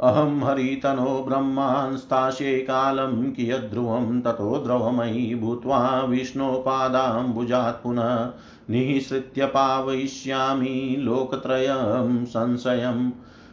[0.00, 8.30] अहं हरितनो ब्रह्मांस्तास्ये कालं कियद्ध्रुवं ततो द्रवमयी भूत्वा विष्णोपादाम्बुजात् पुनः
[8.70, 13.10] निःसृत्य पावयिष्यामि लोकत्रयं संशयम्।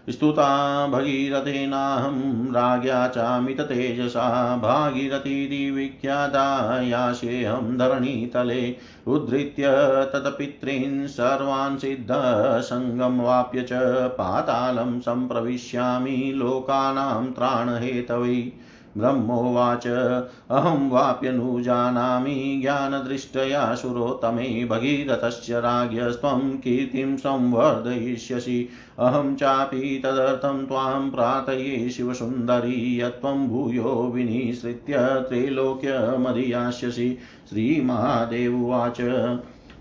[0.10, 8.76] स्तुता भगीरथेनाहं राज्ञा चामिततेजसा भागीरथीति विख्याता याशेऽहं धरणीतले।
[9.08, 9.64] उद्धृत्य
[10.14, 13.70] तत्पितॄन् सर्वान् सिद्धसङ्गं वाप्य च
[14.08, 18.52] पातालं सम्प्रविश्यामि। लोकानां त्राणहेतवै।
[18.98, 19.88] ब्रह्मोवाच।
[20.52, 28.70] अहं वाप्यनुजानामि ज्ञानदृष्टया सुरोत्तमे भगीरथस्य राज्ञस्त्वं कीर्तिं संवर्धयिष्यसि।
[29.00, 37.18] अहं चापि तदर्थं त्वां प्रार्थये शिवसुन्दरी यत्त्वं भूयो विनिसृत्य त्रैलोक्यमधियास्यसि।
[37.50, 38.98] श्रीमहादेव उवाच।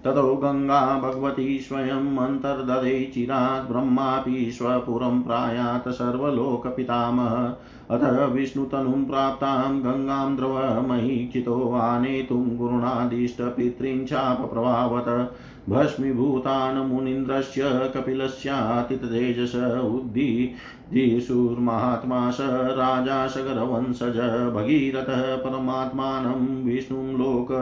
[0.04, 7.56] ततो गङ्गा भगवती स्वयम् अन्तर्दधे चिरात् ब्रह्मापि स्वपुरं प्रायात् सर्वलोकपितामह।
[7.90, 15.36] अथ विष्णुतनुं प्राप्तां गङ्गां द्रवमहीक्षितो आनेतुं चापप्रभावत
[15.68, 22.36] भस्मीभूतान् मुनीन्द्रस्य कपिलस्यातितेजस उद्दीर्षुर्महात्मा स
[22.78, 27.52] राजा सगरवंशज भगीरथः परमात्मानं विष्णुं लोक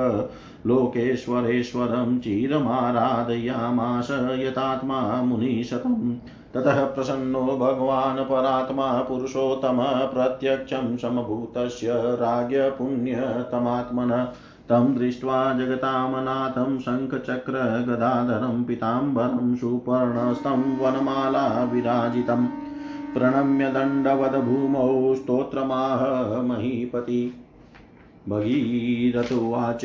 [0.67, 6.17] लोकेश्वरेश्वरं चिरमाराधयामास यतात्मा मुनिशतम्
[6.55, 14.29] ततः प्रसन्नो भगवान् परात्मा पुरुषोत्तमः प्रत्यक्षं समभूतस्य राज्ञपुण्यतमात्मनः।
[14.69, 22.49] तं दृष्ट्वा जगतामनाथं शङ्खचक्रगदाधरं पीताम्बरं सुपर्णस्तं वनमाला विराजितं
[23.15, 27.45] प्रणम्य दण्डवदभूमौ स्तोत्रमाह महीपति।
[28.29, 29.85] भगीरथुवाच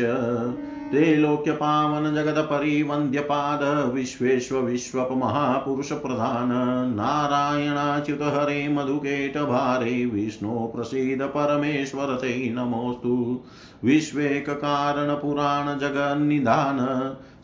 [0.91, 6.49] त्रैलोक्यपावन जगत्परिवन्द्यपाद विश्वेश्व विश्वप महापुरुषप्रधान
[6.95, 13.43] नारायणाच्युत हरे मधुकेट भारे, विष्णो प्रसीद परमेश्वर ते नमोऽस्तु।
[13.83, 16.77] विश्वेककारणपुराणजगन्निधान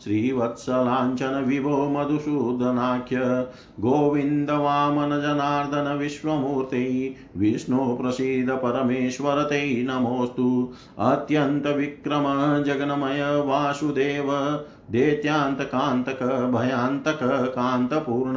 [0.04, 3.46] श्रीवत्सलाञ्छन विभो मधुसूदनाख्य
[3.80, 14.58] गोविन्दवामनजनार्दन विश्वमूर्तै विष्णो प्रसीद परमेश्वर ते नमोऽस्तु। अत्यन्तविक्रम जगन्मय वासुदेव
[14.90, 18.36] दैत्यान्तकान्तक भयान्तक कान्तपूर्ण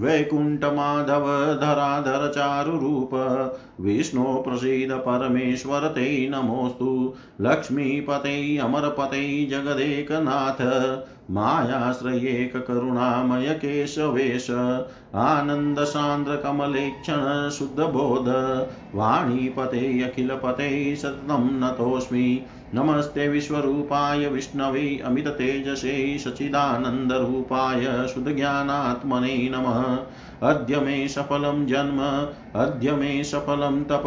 [0.00, 3.10] वैकुण्ठमाधव धराधर चारुरूप
[3.80, 10.98] विष्णो प्रसीद परमेश्वर ते नमोऽस्तु। लक्ष्मीपते, अमरपते जगदेकनाथ।
[11.30, 14.50] मायाश्रयेककरुणामय केशवेश।
[15.14, 18.28] आनन्दसान्द्रकमलेक्षण शुद्धबोध।
[18.94, 29.98] वाणीपते, अखिलपते सततं नतोऽस्मि। नमस्ते विश्वरूपाय विष्णवे अमिततेजसे सच्चिदानन्दरूपाय शुद्धज्ञानात्मने नमः।
[30.48, 31.98] अद्य मे सफलं जन्म,
[32.60, 34.04] अद्य मे सफलं तप।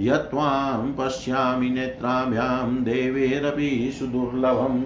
[0.00, 4.82] यत्त्वां पश्यामि नेत्राभ्यां, देवेरपि सुदुर्लभम्।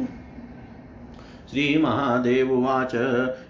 [1.51, 2.95] श्रीमहादेववाच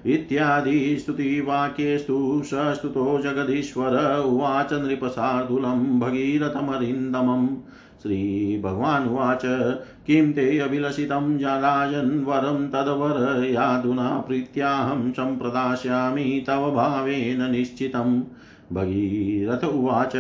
[0.07, 7.49] इत्यादि स्तुतिवाक्येस्तु सस्तुतो जगदीश्वर उवाच नृपशार्दूलं भगीरथमरिन्दमम्।
[8.03, 9.43] श्रीभगवानुवाच
[10.07, 18.23] किं ते अभिलषितं राजन् वरं तद्वर यादुना प्रीत्याहं सम्प्रदास्यामि तव भावेन निश्चितम्
[18.73, 20.13] भगीरथ उवाच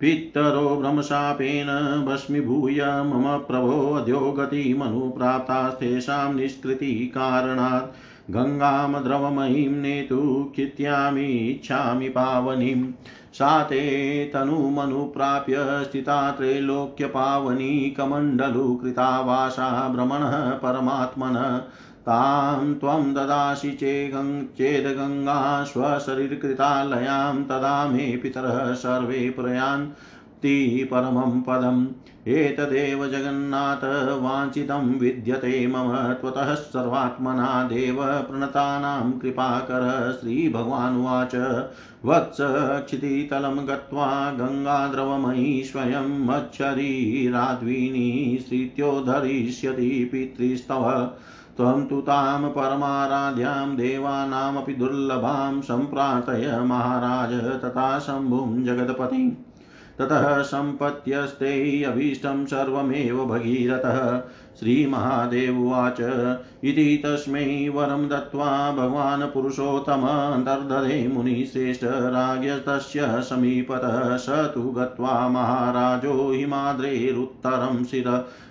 [0.00, 7.96] पितरो भ्रमशापेन भस्मीभूय मम प्रभो गतिमनुप्राप्तास्तेषां निष्कृतिकारणात्।
[8.30, 12.92] गङ्गां द्रवमयीं नेतु खित्यामीच्छामि पावनीं
[13.32, 13.80] सा ते
[14.34, 21.58] तनुमनुप्राप्य स्थिता त्रैलोक्यपावनी कमण्डलुकृतावासा भ्रमणः परमात्मनः।
[22.08, 23.70] तां त्वं ददासि
[24.58, 29.30] चेदगङ्गा स्वशरीरकृतालयां तदा मे पितरः सर्वे
[30.40, 31.86] प्रयान्ति परमं पदम्।
[32.28, 41.64] एतदेव जगन्नाथ वाञ्छितं विद्यते मम। त्वतः सर्वात्मना देव प्रणतानां कृपाकर श्रीभगवानुवाच।
[42.04, 42.36] वत्स
[42.86, 51.10] क्षितितलं गत्वा गङ्गाद्रवमयी स्वयं मच्छरीराद्विनी श्रीत्योद्धरिष्यति पितृस्तव।
[51.56, 59.30] त्वं तु तां परमाराध्यां देवानामपि दुर्लभां सम्प्रार्थय महाराज तथा शम्भुं जगत्पतिम्
[59.98, 64.18] ततः सम्पत्यस्ते अभीष्टं सर्वमेव भगीरथः।
[64.60, 66.00] श्रीमहादेव उवाच,
[66.64, 78.08] इति तस्मै वरं दत्त्वा भगवान् पुरुषोत्तमन्तर्दधे मुनिश्रेष्ठ राज्ञस्तस्य समीपतः स तु गत्वा महाराजो हिमाद्रेरुत्तरं शिर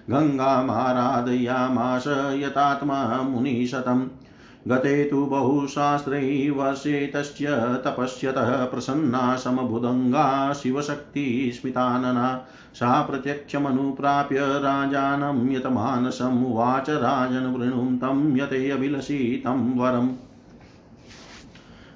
[0.10, 2.08] गङ्गामाराधयामास
[2.38, 4.10] यतात्मा मुनिशतम्।
[4.68, 7.14] गते तु बहुशास्त्रै वर्षे
[7.86, 20.10] तपस्यतः प्रसन्ना समबुदङ्गा शिवशक्तिस्मितानना सा प्रत्यक्षमनुप्राप्य राजानं यतमानसमुवाच राजन् वृणुं तं यते अभिलषितं वरम्।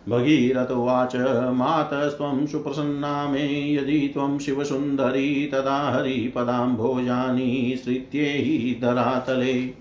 [0.10, 1.16] भगीरथोवाच
[1.56, 9.81] मातस्त्वं सुप्रसन्ना मे यदि त्वं शिवसुन्दरी तदा हरिपदाम्भोजानि श्रित्येहि धरातले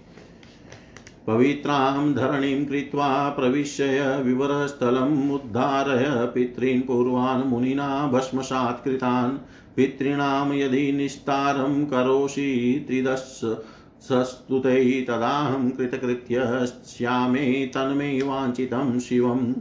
[1.30, 9.38] पवित्रां धरणीं कृत्वा प्रविश्य विवरस्थलम् उद्धारय पितॄन् पूर्वान् मुनिना भस्मसात्कृतान्
[9.76, 13.40] पितॄणां यदि निस्तारं करोषि त्रिदश
[14.00, 19.54] सस्तुते तदाहं कृतकृत्यस्यामे तन्मे वाञ्छितं शिवं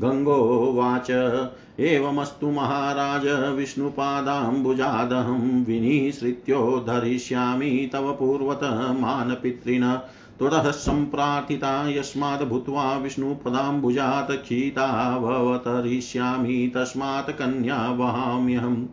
[0.00, 1.48] गङ्गोवाच
[1.80, 9.98] एवमस्तु महाराज, विष्णुपादाम्बुजादहं विनिसृत्योद्धरिष्यामि तव पूर्वतमानपितृण
[10.38, 18.86] त्वतः सम्प्रार्थिता यस्मात् भूत्वा विष्णुपदाम्बुजात् क्षीतावतरिष्यामि तस्मात् कन्या वहाम्यहम्।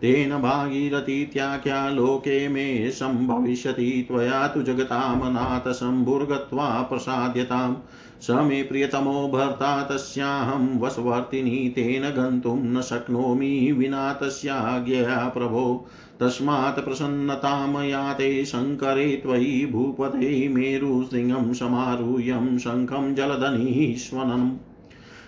[0.00, 7.76] तेन भागीरथीत्याख्या लोके मे सम्भविष्यति, त्वया तु जगतामनाथ शम्भुर्गत्वा प्रसाद्यताम्।
[8.22, 15.86] स मे प्रियतमो भर्ता तस्याहं वशवर्तिनी तेन गन्तुं न शक्नोमि विना तस्याज्ञया प्रभो।
[16.20, 24.56] तस्मात् प्रसन्नतां याते शङ्करे त्वयि भूपते मेरुशृङ्गं समारूह्यं शङ्खं जलधनीश्वनम्।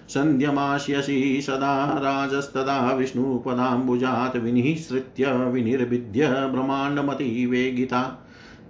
[0.08, 8.02] सन्ध्यमास्यसि सदा राजस्तदा विष्णुपदाम्बुजात् विनिःसृत्य विनिर्विद्य ब्रह्माण्डमतिवेगिता।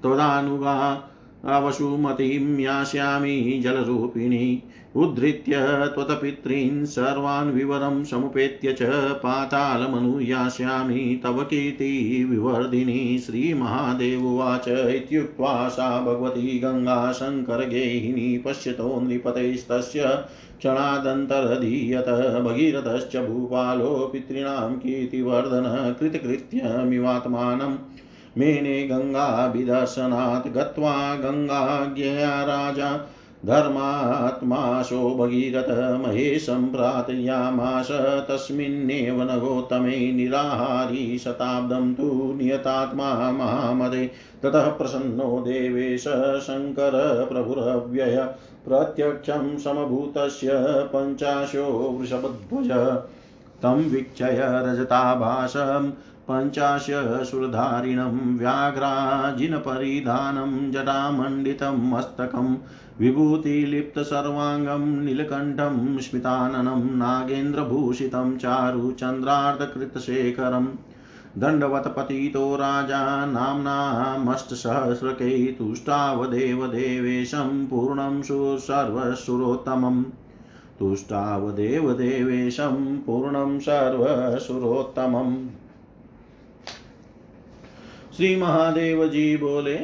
[0.02, 1.10] त्वदानुगा
[1.46, 4.62] अवसुमतीं यास्यामि जलरूपिणी।
[4.96, 5.52] उद्धृत्य
[5.94, 8.82] त्वत्पितॄन् सर्वान् विवरं समुपेत्य च
[9.22, 20.02] पातालमनुयास्यामि तव कीर्तिविवर्धिनी श्रीमहादेवोवाच इत्युक्त्वा सा भगवती गङ्गा शङ्करगेहिनी पश्यतो नृपतेस्तस्य
[20.58, 22.08] क्षणादन्तरधीयत
[22.44, 27.76] भगीरथश्च भूपालो पितॄणां कीर्तिवर्धन कृतकृत्यमिवात्मानम्
[28.38, 33.08] मेने गङ्गाभिदर्शनात् गत्वा गङ्गाज्ञया राजा।
[33.46, 37.88] धर्मात्माशो भगीरथ महेशं प्रार्थयामास।
[38.28, 39.22] तस्मिन्नेव
[40.14, 44.10] निराहारी शताब्दं तु नियतात्मा महामदे।
[44.42, 46.04] ततः प्रसन्नो देवेश
[46.42, 48.16] शङ्करप्रभुरव्यय
[48.68, 50.48] प्रत्यक्षं समभूतस्य
[50.94, 52.70] पञ्चाशो वृषभध्वज।
[53.62, 55.90] तं वीक्षय रजताभासं
[56.28, 62.48] पञ्चाशशूरधारिणं व्याघ्राजिनपरिधानं जटामण्डितं मस्तकं
[63.00, 70.68] विभूतिलिप्तसर्वाङ्गं नीलकण्ठं स्मिताननं नागेन्द्रभूषितं चारुचन्द्रार्धकृतशेखरम्
[71.42, 78.20] दण्डवत्पतितो राजा नाम्नामष्टसहस्रकै तुष्टावदेवदेवेशं पूर्णं
[78.68, 80.02] सर्वसुरोत्तमम्
[80.80, 85.34] तुष्टावदेवदेवेशं पूर्णं सर्वसुरोत्तमम्
[88.16, 89.78] श्री महादेव जी बोले,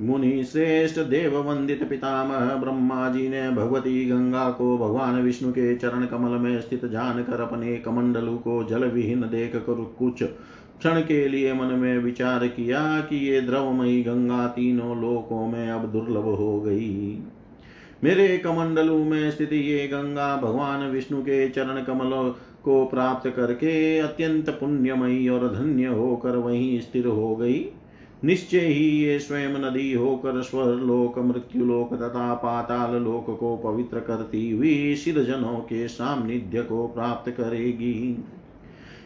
[0.00, 6.06] मुनि श्रेष्ठ देव वंदित पितामह ब्रह्मा जी ने भगवती गंगा को भगवान विष्णु के चरण
[6.06, 11.52] कमल में स्थित जानकर अपने कमंडलू को जल विहीन देख कर कुछ क्षण के लिए
[11.52, 17.18] मन में विचार किया कि ये द्रवमयी गंगा तीनों लोकों में अब दुर्लभ हो गई।
[18.04, 22.32] मेरे कमंडलू में स्थित ये गंगा भगवान विष्णु के चरण कमलों
[22.64, 27.66] को प्राप्त करके अत्यंत पुण्यमयी और धन्य होकर वहीं स्थिर हो गई।
[28.24, 34.94] निश्चय ही ये स्वयं नदी होकर स्वरलोक मृत्युलोक तथा पाताल लोक को पवित्र करती हुई
[34.94, 38.24] जनों के सामनिध्य को प्राप्त करेगी।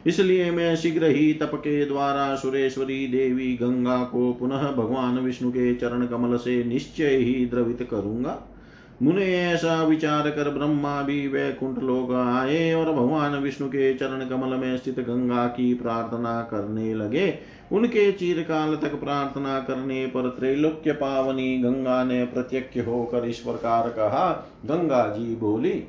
[0.07, 5.75] इसलिए मैं शीघ्र ही तप के द्वारा सुरेश्वरी देवी गंगा को पुनः भगवान विष्णु के
[5.75, 8.56] चरण कमल से निश्चय ही द्रवित करूँगा।
[9.03, 14.57] मुने ऐसा विचार कर ब्रह्मा भी वैकुंठ लोग आए और भगवान विष्णु के चरण कमल
[14.57, 17.39] में स्थित गंगा की प्रार्थना करने लगे।
[17.73, 24.31] उनके चीरकाल तक प्रार्थना करने पर त्रैलोक्य पावनी गंगा ने प्रत्यक्ष होकर इस प्रकार कहा।
[24.67, 25.83] गंगा जी बोली,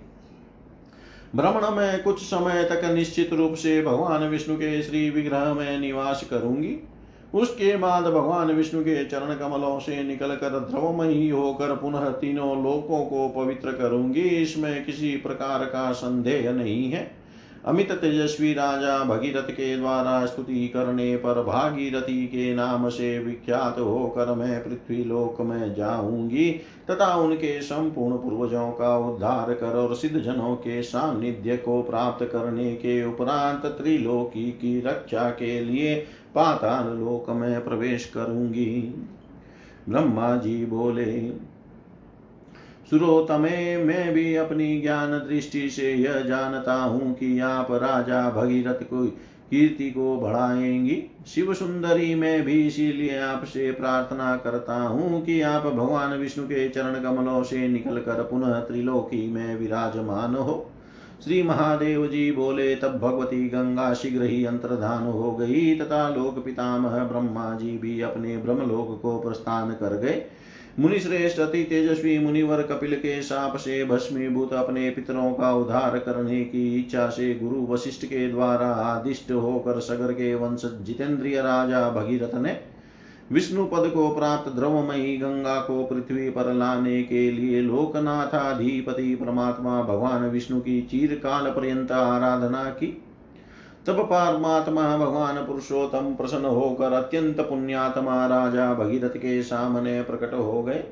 [1.36, 6.26] भ्रमण में कुछ समय तक निश्चित रूप से भगवान विष्णु के श्री विग्रह में निवास
[6.30, 6.76] करूँगी।
[7.38, 13.28] उसके बाद भगवान विष्णु के चरण कमलों से निकलकर द्रवमयी होकर पुनः तीनों लोकों को
[13.30, 17.12] पवित्र करूँगी। इसमें किसी प्रकार का संदेह नहीं है।
[17.66, 24.34] अमित तेजस्वी राजा भगीरथ के द्वारा स्तुति करने पर भागीरथी के नाम से विख्यात होकर
[24.34, 26.50] मैं पृथ्वी लोक में जाऊँगी
[26.92, 32.74] तथा उनके संपूर्ण पूर्वजों का उद्धार कर और सिद्ध जनों के सानिध्य को प्राप्त करने
[32.76, 35.96] के उपरांत त्रिलोकी की रक्षा के लिए
[36.36, 38.94] पाताल लोक में प्रवेश करूँगी।
[39.90, 41.30] ब्रह्मा जी बोले,
[42.90, 49.06] सुरोतमे, मैं भी अपनी ज्ञान दृष्टि से यह जानता हूँ कि आप राजा भगीरथ को
[49.52, 56.14] कीर्ति को बढ़ाएँगी। शिव सुंदरी, मैं भी इसीलिए आपसे प्रार्थना करता हूँ कि आप भगवान
[56.14, 60.72] विष्णु के चरण कमलों से निकलकर पुनः त्रिलोकी में विराजमान हो।
[61.24, 67.04] श्री महादेव जी बोले, तब भगवती गंगा शीघ्र ही अंतर्धान हो गई, तथा लोक पितामह
[67.04, 70.22] ब्रह्मा जी भी अपने ब्रह्मलोक को प्रस्थान कर गए।
[70.80, 76.44] मुनि श्रेष्ठ अति तेजस्वी मुनिवर कपिल के साप से भस्मीभूत अपने पितरों का उद्धार करने
[76.44, 82.36] की इच्छा से गुरु वशिष्ठ के द्वारा आदिष्ट होकर सगर के वंश जितेंद्रिय राजा भगीरथ
[82.36, 82.60] ने
[83.32, 90.30] विष्णु पद को प्राप्त द्रवमयी गंगा को पृथ्वी पर लाने के लिए लोकनाथाधिपति परमात्मा भगवान
[90.30, 93.04] विष्णु की चीरकाल पर्यंत आराधना की।
[93.88, 100.84] तब परमात्मा भगवान पुरुषोत्तम प्रसन्न होकर अत्यंत पुण्यात्मा राजा भगीरथ के सामने प्रकट हो गए।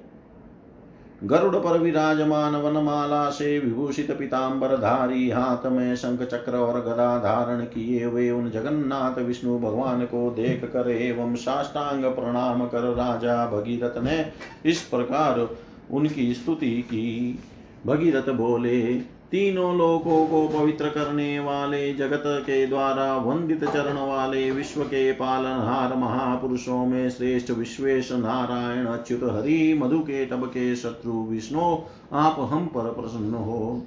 [1.23, 7.61] गरुड़ पर विराजमान वनमाला से विभूषित पिताम्बर धारी हाथ में शंख चक्र और गदा धारण
[7.61, 14.03] किए हुए उन जगन्नाथ विष्णु भगवान को देख कर एवं साष्टांग प्रणाम कर राजा भगीरथ
[14.03, 14.31] ने
[14.65, 15.49] इस प्रकार
[15.91, 17.39] उनकी स्तुति की।
[17.85, 19.01] भगीरथ बोले
[19.35, 25.95] तीनों लोकों को पवित्र करने वाले जगत के द्वारा वंदित चरण वाले विश्व के पालनहार
[25.95, 31.77] महापुरुषों में श्रेष्ठ विश्वेश नारायण अच्युत हरि मधु के टब के शत्रु विष्णु,
[32.13, 33.83] आप हम पर प्रसन्न हो।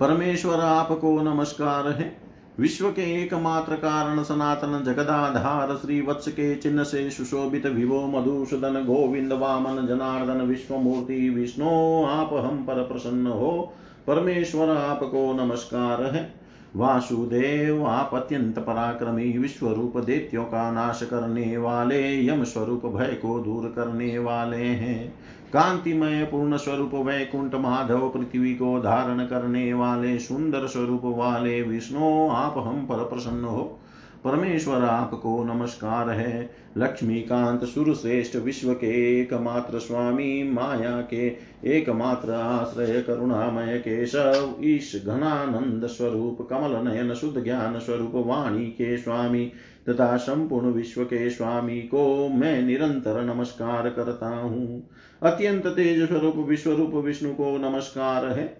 [0.00, 2.25] परमेश्वर, आपको नमस्कार है।
[2.60, 9.32] विश्व के एकमात्र कारण सनातन जगदाधार श्री वत्स के चिन्ह से सुशोभित विभो मधुसूदन गोविंद
[9.32, 13.72] वामन जनार्दन विश्वमूर्ति विष्णु आप हम पर प्रसन्न हो।
[14.06, 16.34] परमेश्वर आपको नमस्कार है।
[16.76, 23.38] वासुदेव, आप अत्यंत पराक्रमी विश्व रूप देत्यों का नाश करने वाले, यम स्वरूप भय को
[23.38, 25.14] दूर करने वाले हैं।
[25.52, 32.54] कांतिमय पूर्ण स्वरूप वैकुंठ माधव पृथ्वी को धारण करने वाले सुंदर स्वरूप वाले विष्णु, आप
[32.58, 33.80] हम पर प्रसन्न हो।
[34.24, 43.78] परमेश्वर आपको नमस्कार है। लक्ष्मीकांत सुरश्रेष्ठ विश्व के एकमात्र स्वामी, माया के एकमात्र आश्रय, करुणामय
[43.78, 49.52] केशव, ईश घनानंद स्वरूप, कमल नयन शुद्ध ज्ञान स्वरूप, वाणी के स्वामी
[49.88, 54.90] तथा संपूर्ण विश्व के स्वामी को मैं निरंतर नमस्कार करता हूँ।
[55.22, 58.58] अत्यंत तेज स्वरूप विश्व रूप विष्णु को नमस्कार है।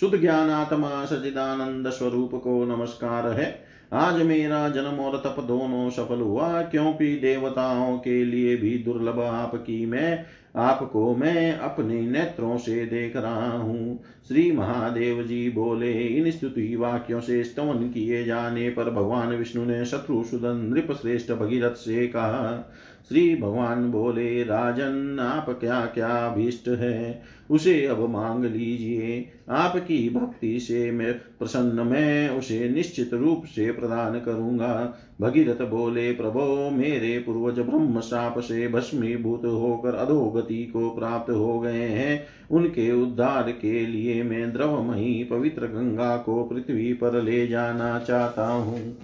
[0.00, 6.20] शुद्ध ज्ञान आत्मा सचिदानंद स्वरूप को नमस्कार है। आज मेरा जन्म और तप दोनों सफल
[6.20, 10.24] हुआ, क्योंकि देवताओं के लिए भी दुर्लभ आपकी मैं,
[10.56, 17.20] आपको मैं अपने नेत्रों से देख रहा हूँ। श्री महादेव जी बोले, इन स्तुति वाक्यों
[17.20, 22.72] से स्तवन किए जाने पर भगवान विष्णु ने शत्रु सुदन नृप श्रेष्ठ भगीरथ से कहा
[23.08, 27.22] श्री भगवान बोले, राजन, आप क्या क्या अभीष्ट है?
[27.50, 34.20] उसे अब मांग लीजिए। आपकी भक्ति से मैं प्रसन्न, मैं उसे निश्चित रूप से प्रदान
[34.20, 41.60] करूँगा। भगीरथ बोले, प्रभो, मेरे पूर्वज ब्रह्म साप से भस्मीभूत होकर अधोगति को प्राप्त हो
[41.60, 47.98] गए हैं। उनके उद्धार के लिए मैं द्रवमयी पवित्र गंगा को पृथ्वी पर ले जाना
[47.98, 48.98] चाहता हूँ।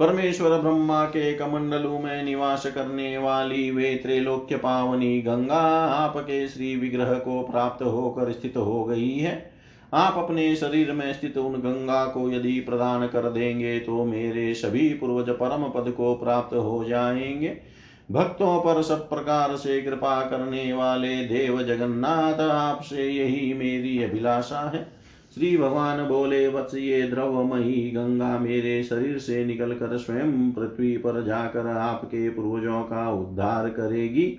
[0.00, 7.12] परमेश्वर ब्रह्मा के कमंडलू में निवास करने वाली वे त्रैलोक्य पावनी गंगा आपके श्री विग्रह
[7.14, 9.50] को प्राप्त होकर स्थित हो गई है।
[9.94, 14.88] आप अपने शरीर में स्थित उन गंगा को यदि प्रदान कर देंगे तो मेरे सभी
[14.88, 17.56] पूर्वज परम पद को प्राप्त हो जाएँगे।
[18.10, 24.99] भक्तों पर सब प्रकार से कृपा करने वाले देव जगन्नाथ, आपसे यही मेरी अभिलाषा है।
[25.34, 31.66] श्री भगवान बोले वत्स ये द्रवमयी गंगा मेरे शरीर से निकलकर स्वयं पृथ्वी पर जाकर
[31.66, 34.38] आपके पूर्वजों का उद्धार करेगी।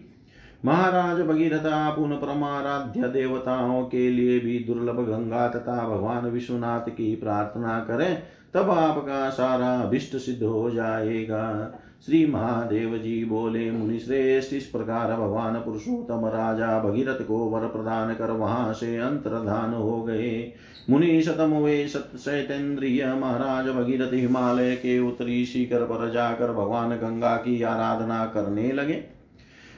[0.66, 7.16] महाराज भगीरथ, आप उन परमाराध्य देवताओं के लिए भी दुर्लभ गंगा तथा भगवान विश्वनाथ की
[7.16, 8.24] प्रार्थना करें,
[8.54, 11.74] तब आपका सारा अभिष्ट सिद्ध हो जाएगा।
[12.06, 18.14] श्री महादेव जी बोले मुनि श्रेष्ठ इस प्रकार भगवान पुरुषोत्तम राजा भगीरथ को वर प्रदान
[18.14, 20.54] कर वहाँ से अंतर्धान हो गए।
[20.89, 27.62] मुनि शतम वे शैतेन्द्रिय महाराज भगीरथ हिमालय के उत्तरी शिखर पर जाकर भगवान गंगा की
[27.64, 29.04] आराधना करने लगे।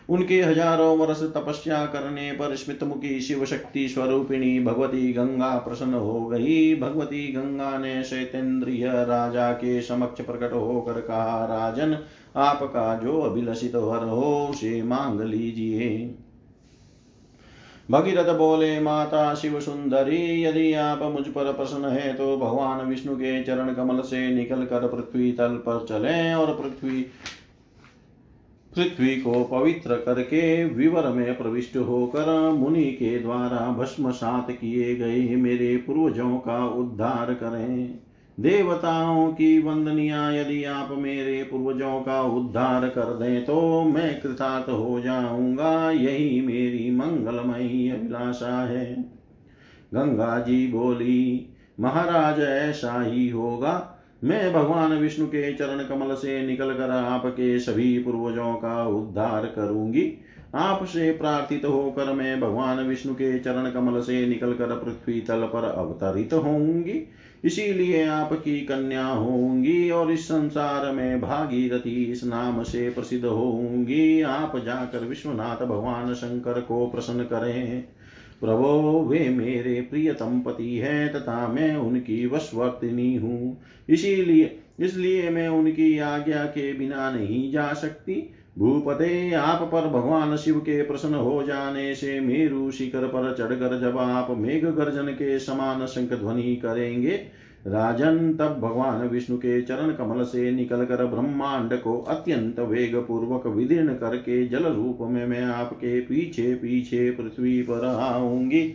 [0.10, 6.76] उनके हज़ारों वर्ष तपस्या करने पर स्मितमुखी शिव शक्ति स्वरूपिणी भगवती गंगा प्रसन्न हो गई।
[6.76, 11.98] भगवती गंगा ने शैतेन्द्रिय राजा के समक्ष प्रकट होकर कहा, राजन,
[12.36, 16.16] आपका जो अभिलषित वर हो, उसे मांग लीजिए।
[17.92, 23.42] भगीरथ बोले, माता शिव सुंदरी यदि आप मुझ पर प्रसन्न है तो भगवान विष्णु के
[23.44, 27.06] चरण कमल से निकल कर पृथ्वी तल पर चलें और पृथ्वी
[28.76, 35.36] पृथ्वी को पवित्र करके विवर में प्रविष्ट होकर मुनि के द्वारा भस्म सात किए गए
[35.36, 38.00] मेरे पूर्वजों का उद्धार करें।
[38.40, 45.00] देवताओं की वंदनिया, यदि आप मेरे पूर्वजों का उद्धार कर दें तो मैं कृतार्थ हो
[45.00, 48.94] जाऊँगा। यही मेरी मंगलमयी अभिलाषा है।
[49.94, 51.50] गंगा जी बोली,
[51.80, 53.93] महाराज, ऐसा ही होगा।
[54.24, 60.12] मैं भगवान विष्णु के चरण कमल से निकल कर आपके सभी पूर्वजों का उद्धार करूँगी।
[60.56, 66.34] आपसे प्रार्थित होकर मैं भगवान विष्णु के चरण कमल से निकलकर पृथ्वी तल पर अवतरित
[66.34, 67.02] होंगी
[67.46, 74.58] इसीलिए आपकी कन्या होंगी और इस संसार में भागीरथी इस नाम से प्रसिद्ध होंगी आप
[74.66, 77.84] जाकर विश्वनाथ भगवान शंकर को प्रसन्न करें।
[78.44, 86.00] प्रभो वे मेरे प्रियतम पति है, तथा मैं उनकी वशवर्तिनी हूँ। इसीलिए, इसलिए मैं उनकी
[86.00, 91.96] आज्ञा के बिना नहीं जा सकती। भूपते, आप पर भगवान शिव के प्रसन्न हो जाने
[91.96, 98.34] से मेरु शिखर पर चढ़कर जब आप मेघ गर्जन के समान शंख ध्वनि करेंगे राजन
[98.34, 104.48] तब भगवान विष्णु के चरण कमल से निकलकर ब्रह्मांड को अत्यंत वेग पूर्वक विदीर्ण करके
[104.48, 108.74] जल रूप में मैं आपके पीछे पीछे पृथ्वी पर आऊँगी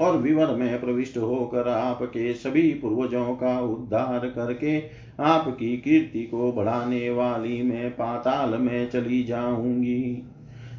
[0.00, 4.78] और विवर में प्रविष्ट होकर आपके सभी पूर्वजों का उद्धार करके
[5.20, 10.22] आपकी कीर्ति को बढ़ाने वाली मैं पाताल में चली जाऊँगी।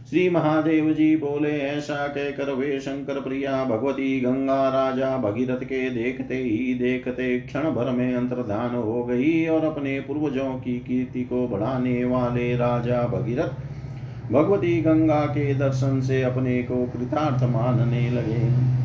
[0.10, 6.36] श्री महादेव जी बोले, ऐसा कहकर वे शंकर प्रिया भगवती गंगा राजा भगीरथ के देखते
[6.36, 12.04] ही देखते क्षण भर में अंतर्धान हो गई और अपने पूर्वजों की कीर्ति को बढ़ाने
[12.06, 18.79] वाले राजा भगीरथ भगवती गंगा के दर्शन से अपने को कृतार्थ मानने लगे।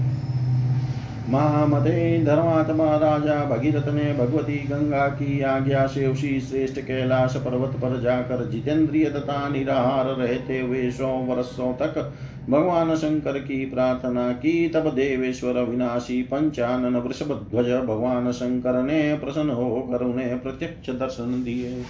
[1.28, 8.00] महामते धर्मात्मा राजा भगीरथ ने भगवती गंगा की आज्ञा से उसी श्रेष्ठ कैलाश पर्वत पर
[8.00, 12.12] जाकर जितेंद्रिय तथा निराहार रहते हुए सौ वर्षों तक
[12.50, 19.50] भगवान शंकर की प्रार्थना की, तब देवेश्वर विनाशी पंचानन वृषभ ध्वज भगवान शंकर ने प्रसन्न
[19.50, 21.82] होकर उन्हें प्रत्यक्ष दर्शन दिए।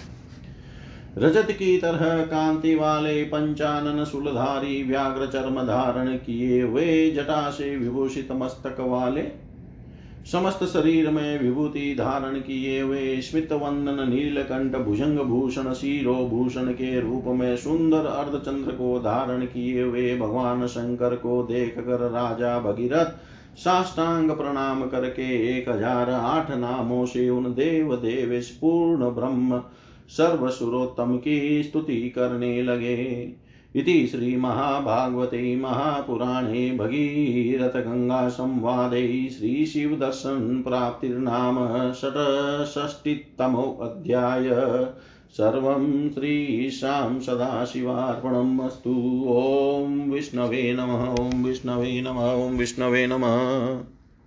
[1.19, 8.33] रजत की तरह कांति वाले पंचानन सुलधारी व्याघ्र चर्म धारण किए वे जटा से विभूषित
[8.33, 9.23] मस्तक वाले,
[10.33, 17.01] समस्त शरीर में विभूति धारण किए वे स्मित वंदन, नीलकंठ, भुजंग भूषण, शीरो भूषण के
[17.01, 23.15] रूप में सुंदर अर्धचंद्र को धारण किए वे भगवान शंकर को देख कर राजा भगीरथ
[23.57, 29.63] साष्टांग प्रणाम करके एक हज़ार आठ नामों से उन देव देवेश पूर्ण ब्रह्म
[30.09, 33.33] सर्वसुरोत्तम की स्तुति करने लगे।
[33.77, 44.51] इति श्रीमहाभागवते महापुराणे भगीरथगङ्गासंवादे श्रीशिवदर्शनप्राप्तिर्नाम षट्षष्टितमोऽध्याय
[45.31, 53.94] सर्वं श्रीशां सदाशिवार्पणम् अस्तु। ॐ विष्णवे नमः, ॐ विष्णवे नमः, ॐ विष्णवे नमः।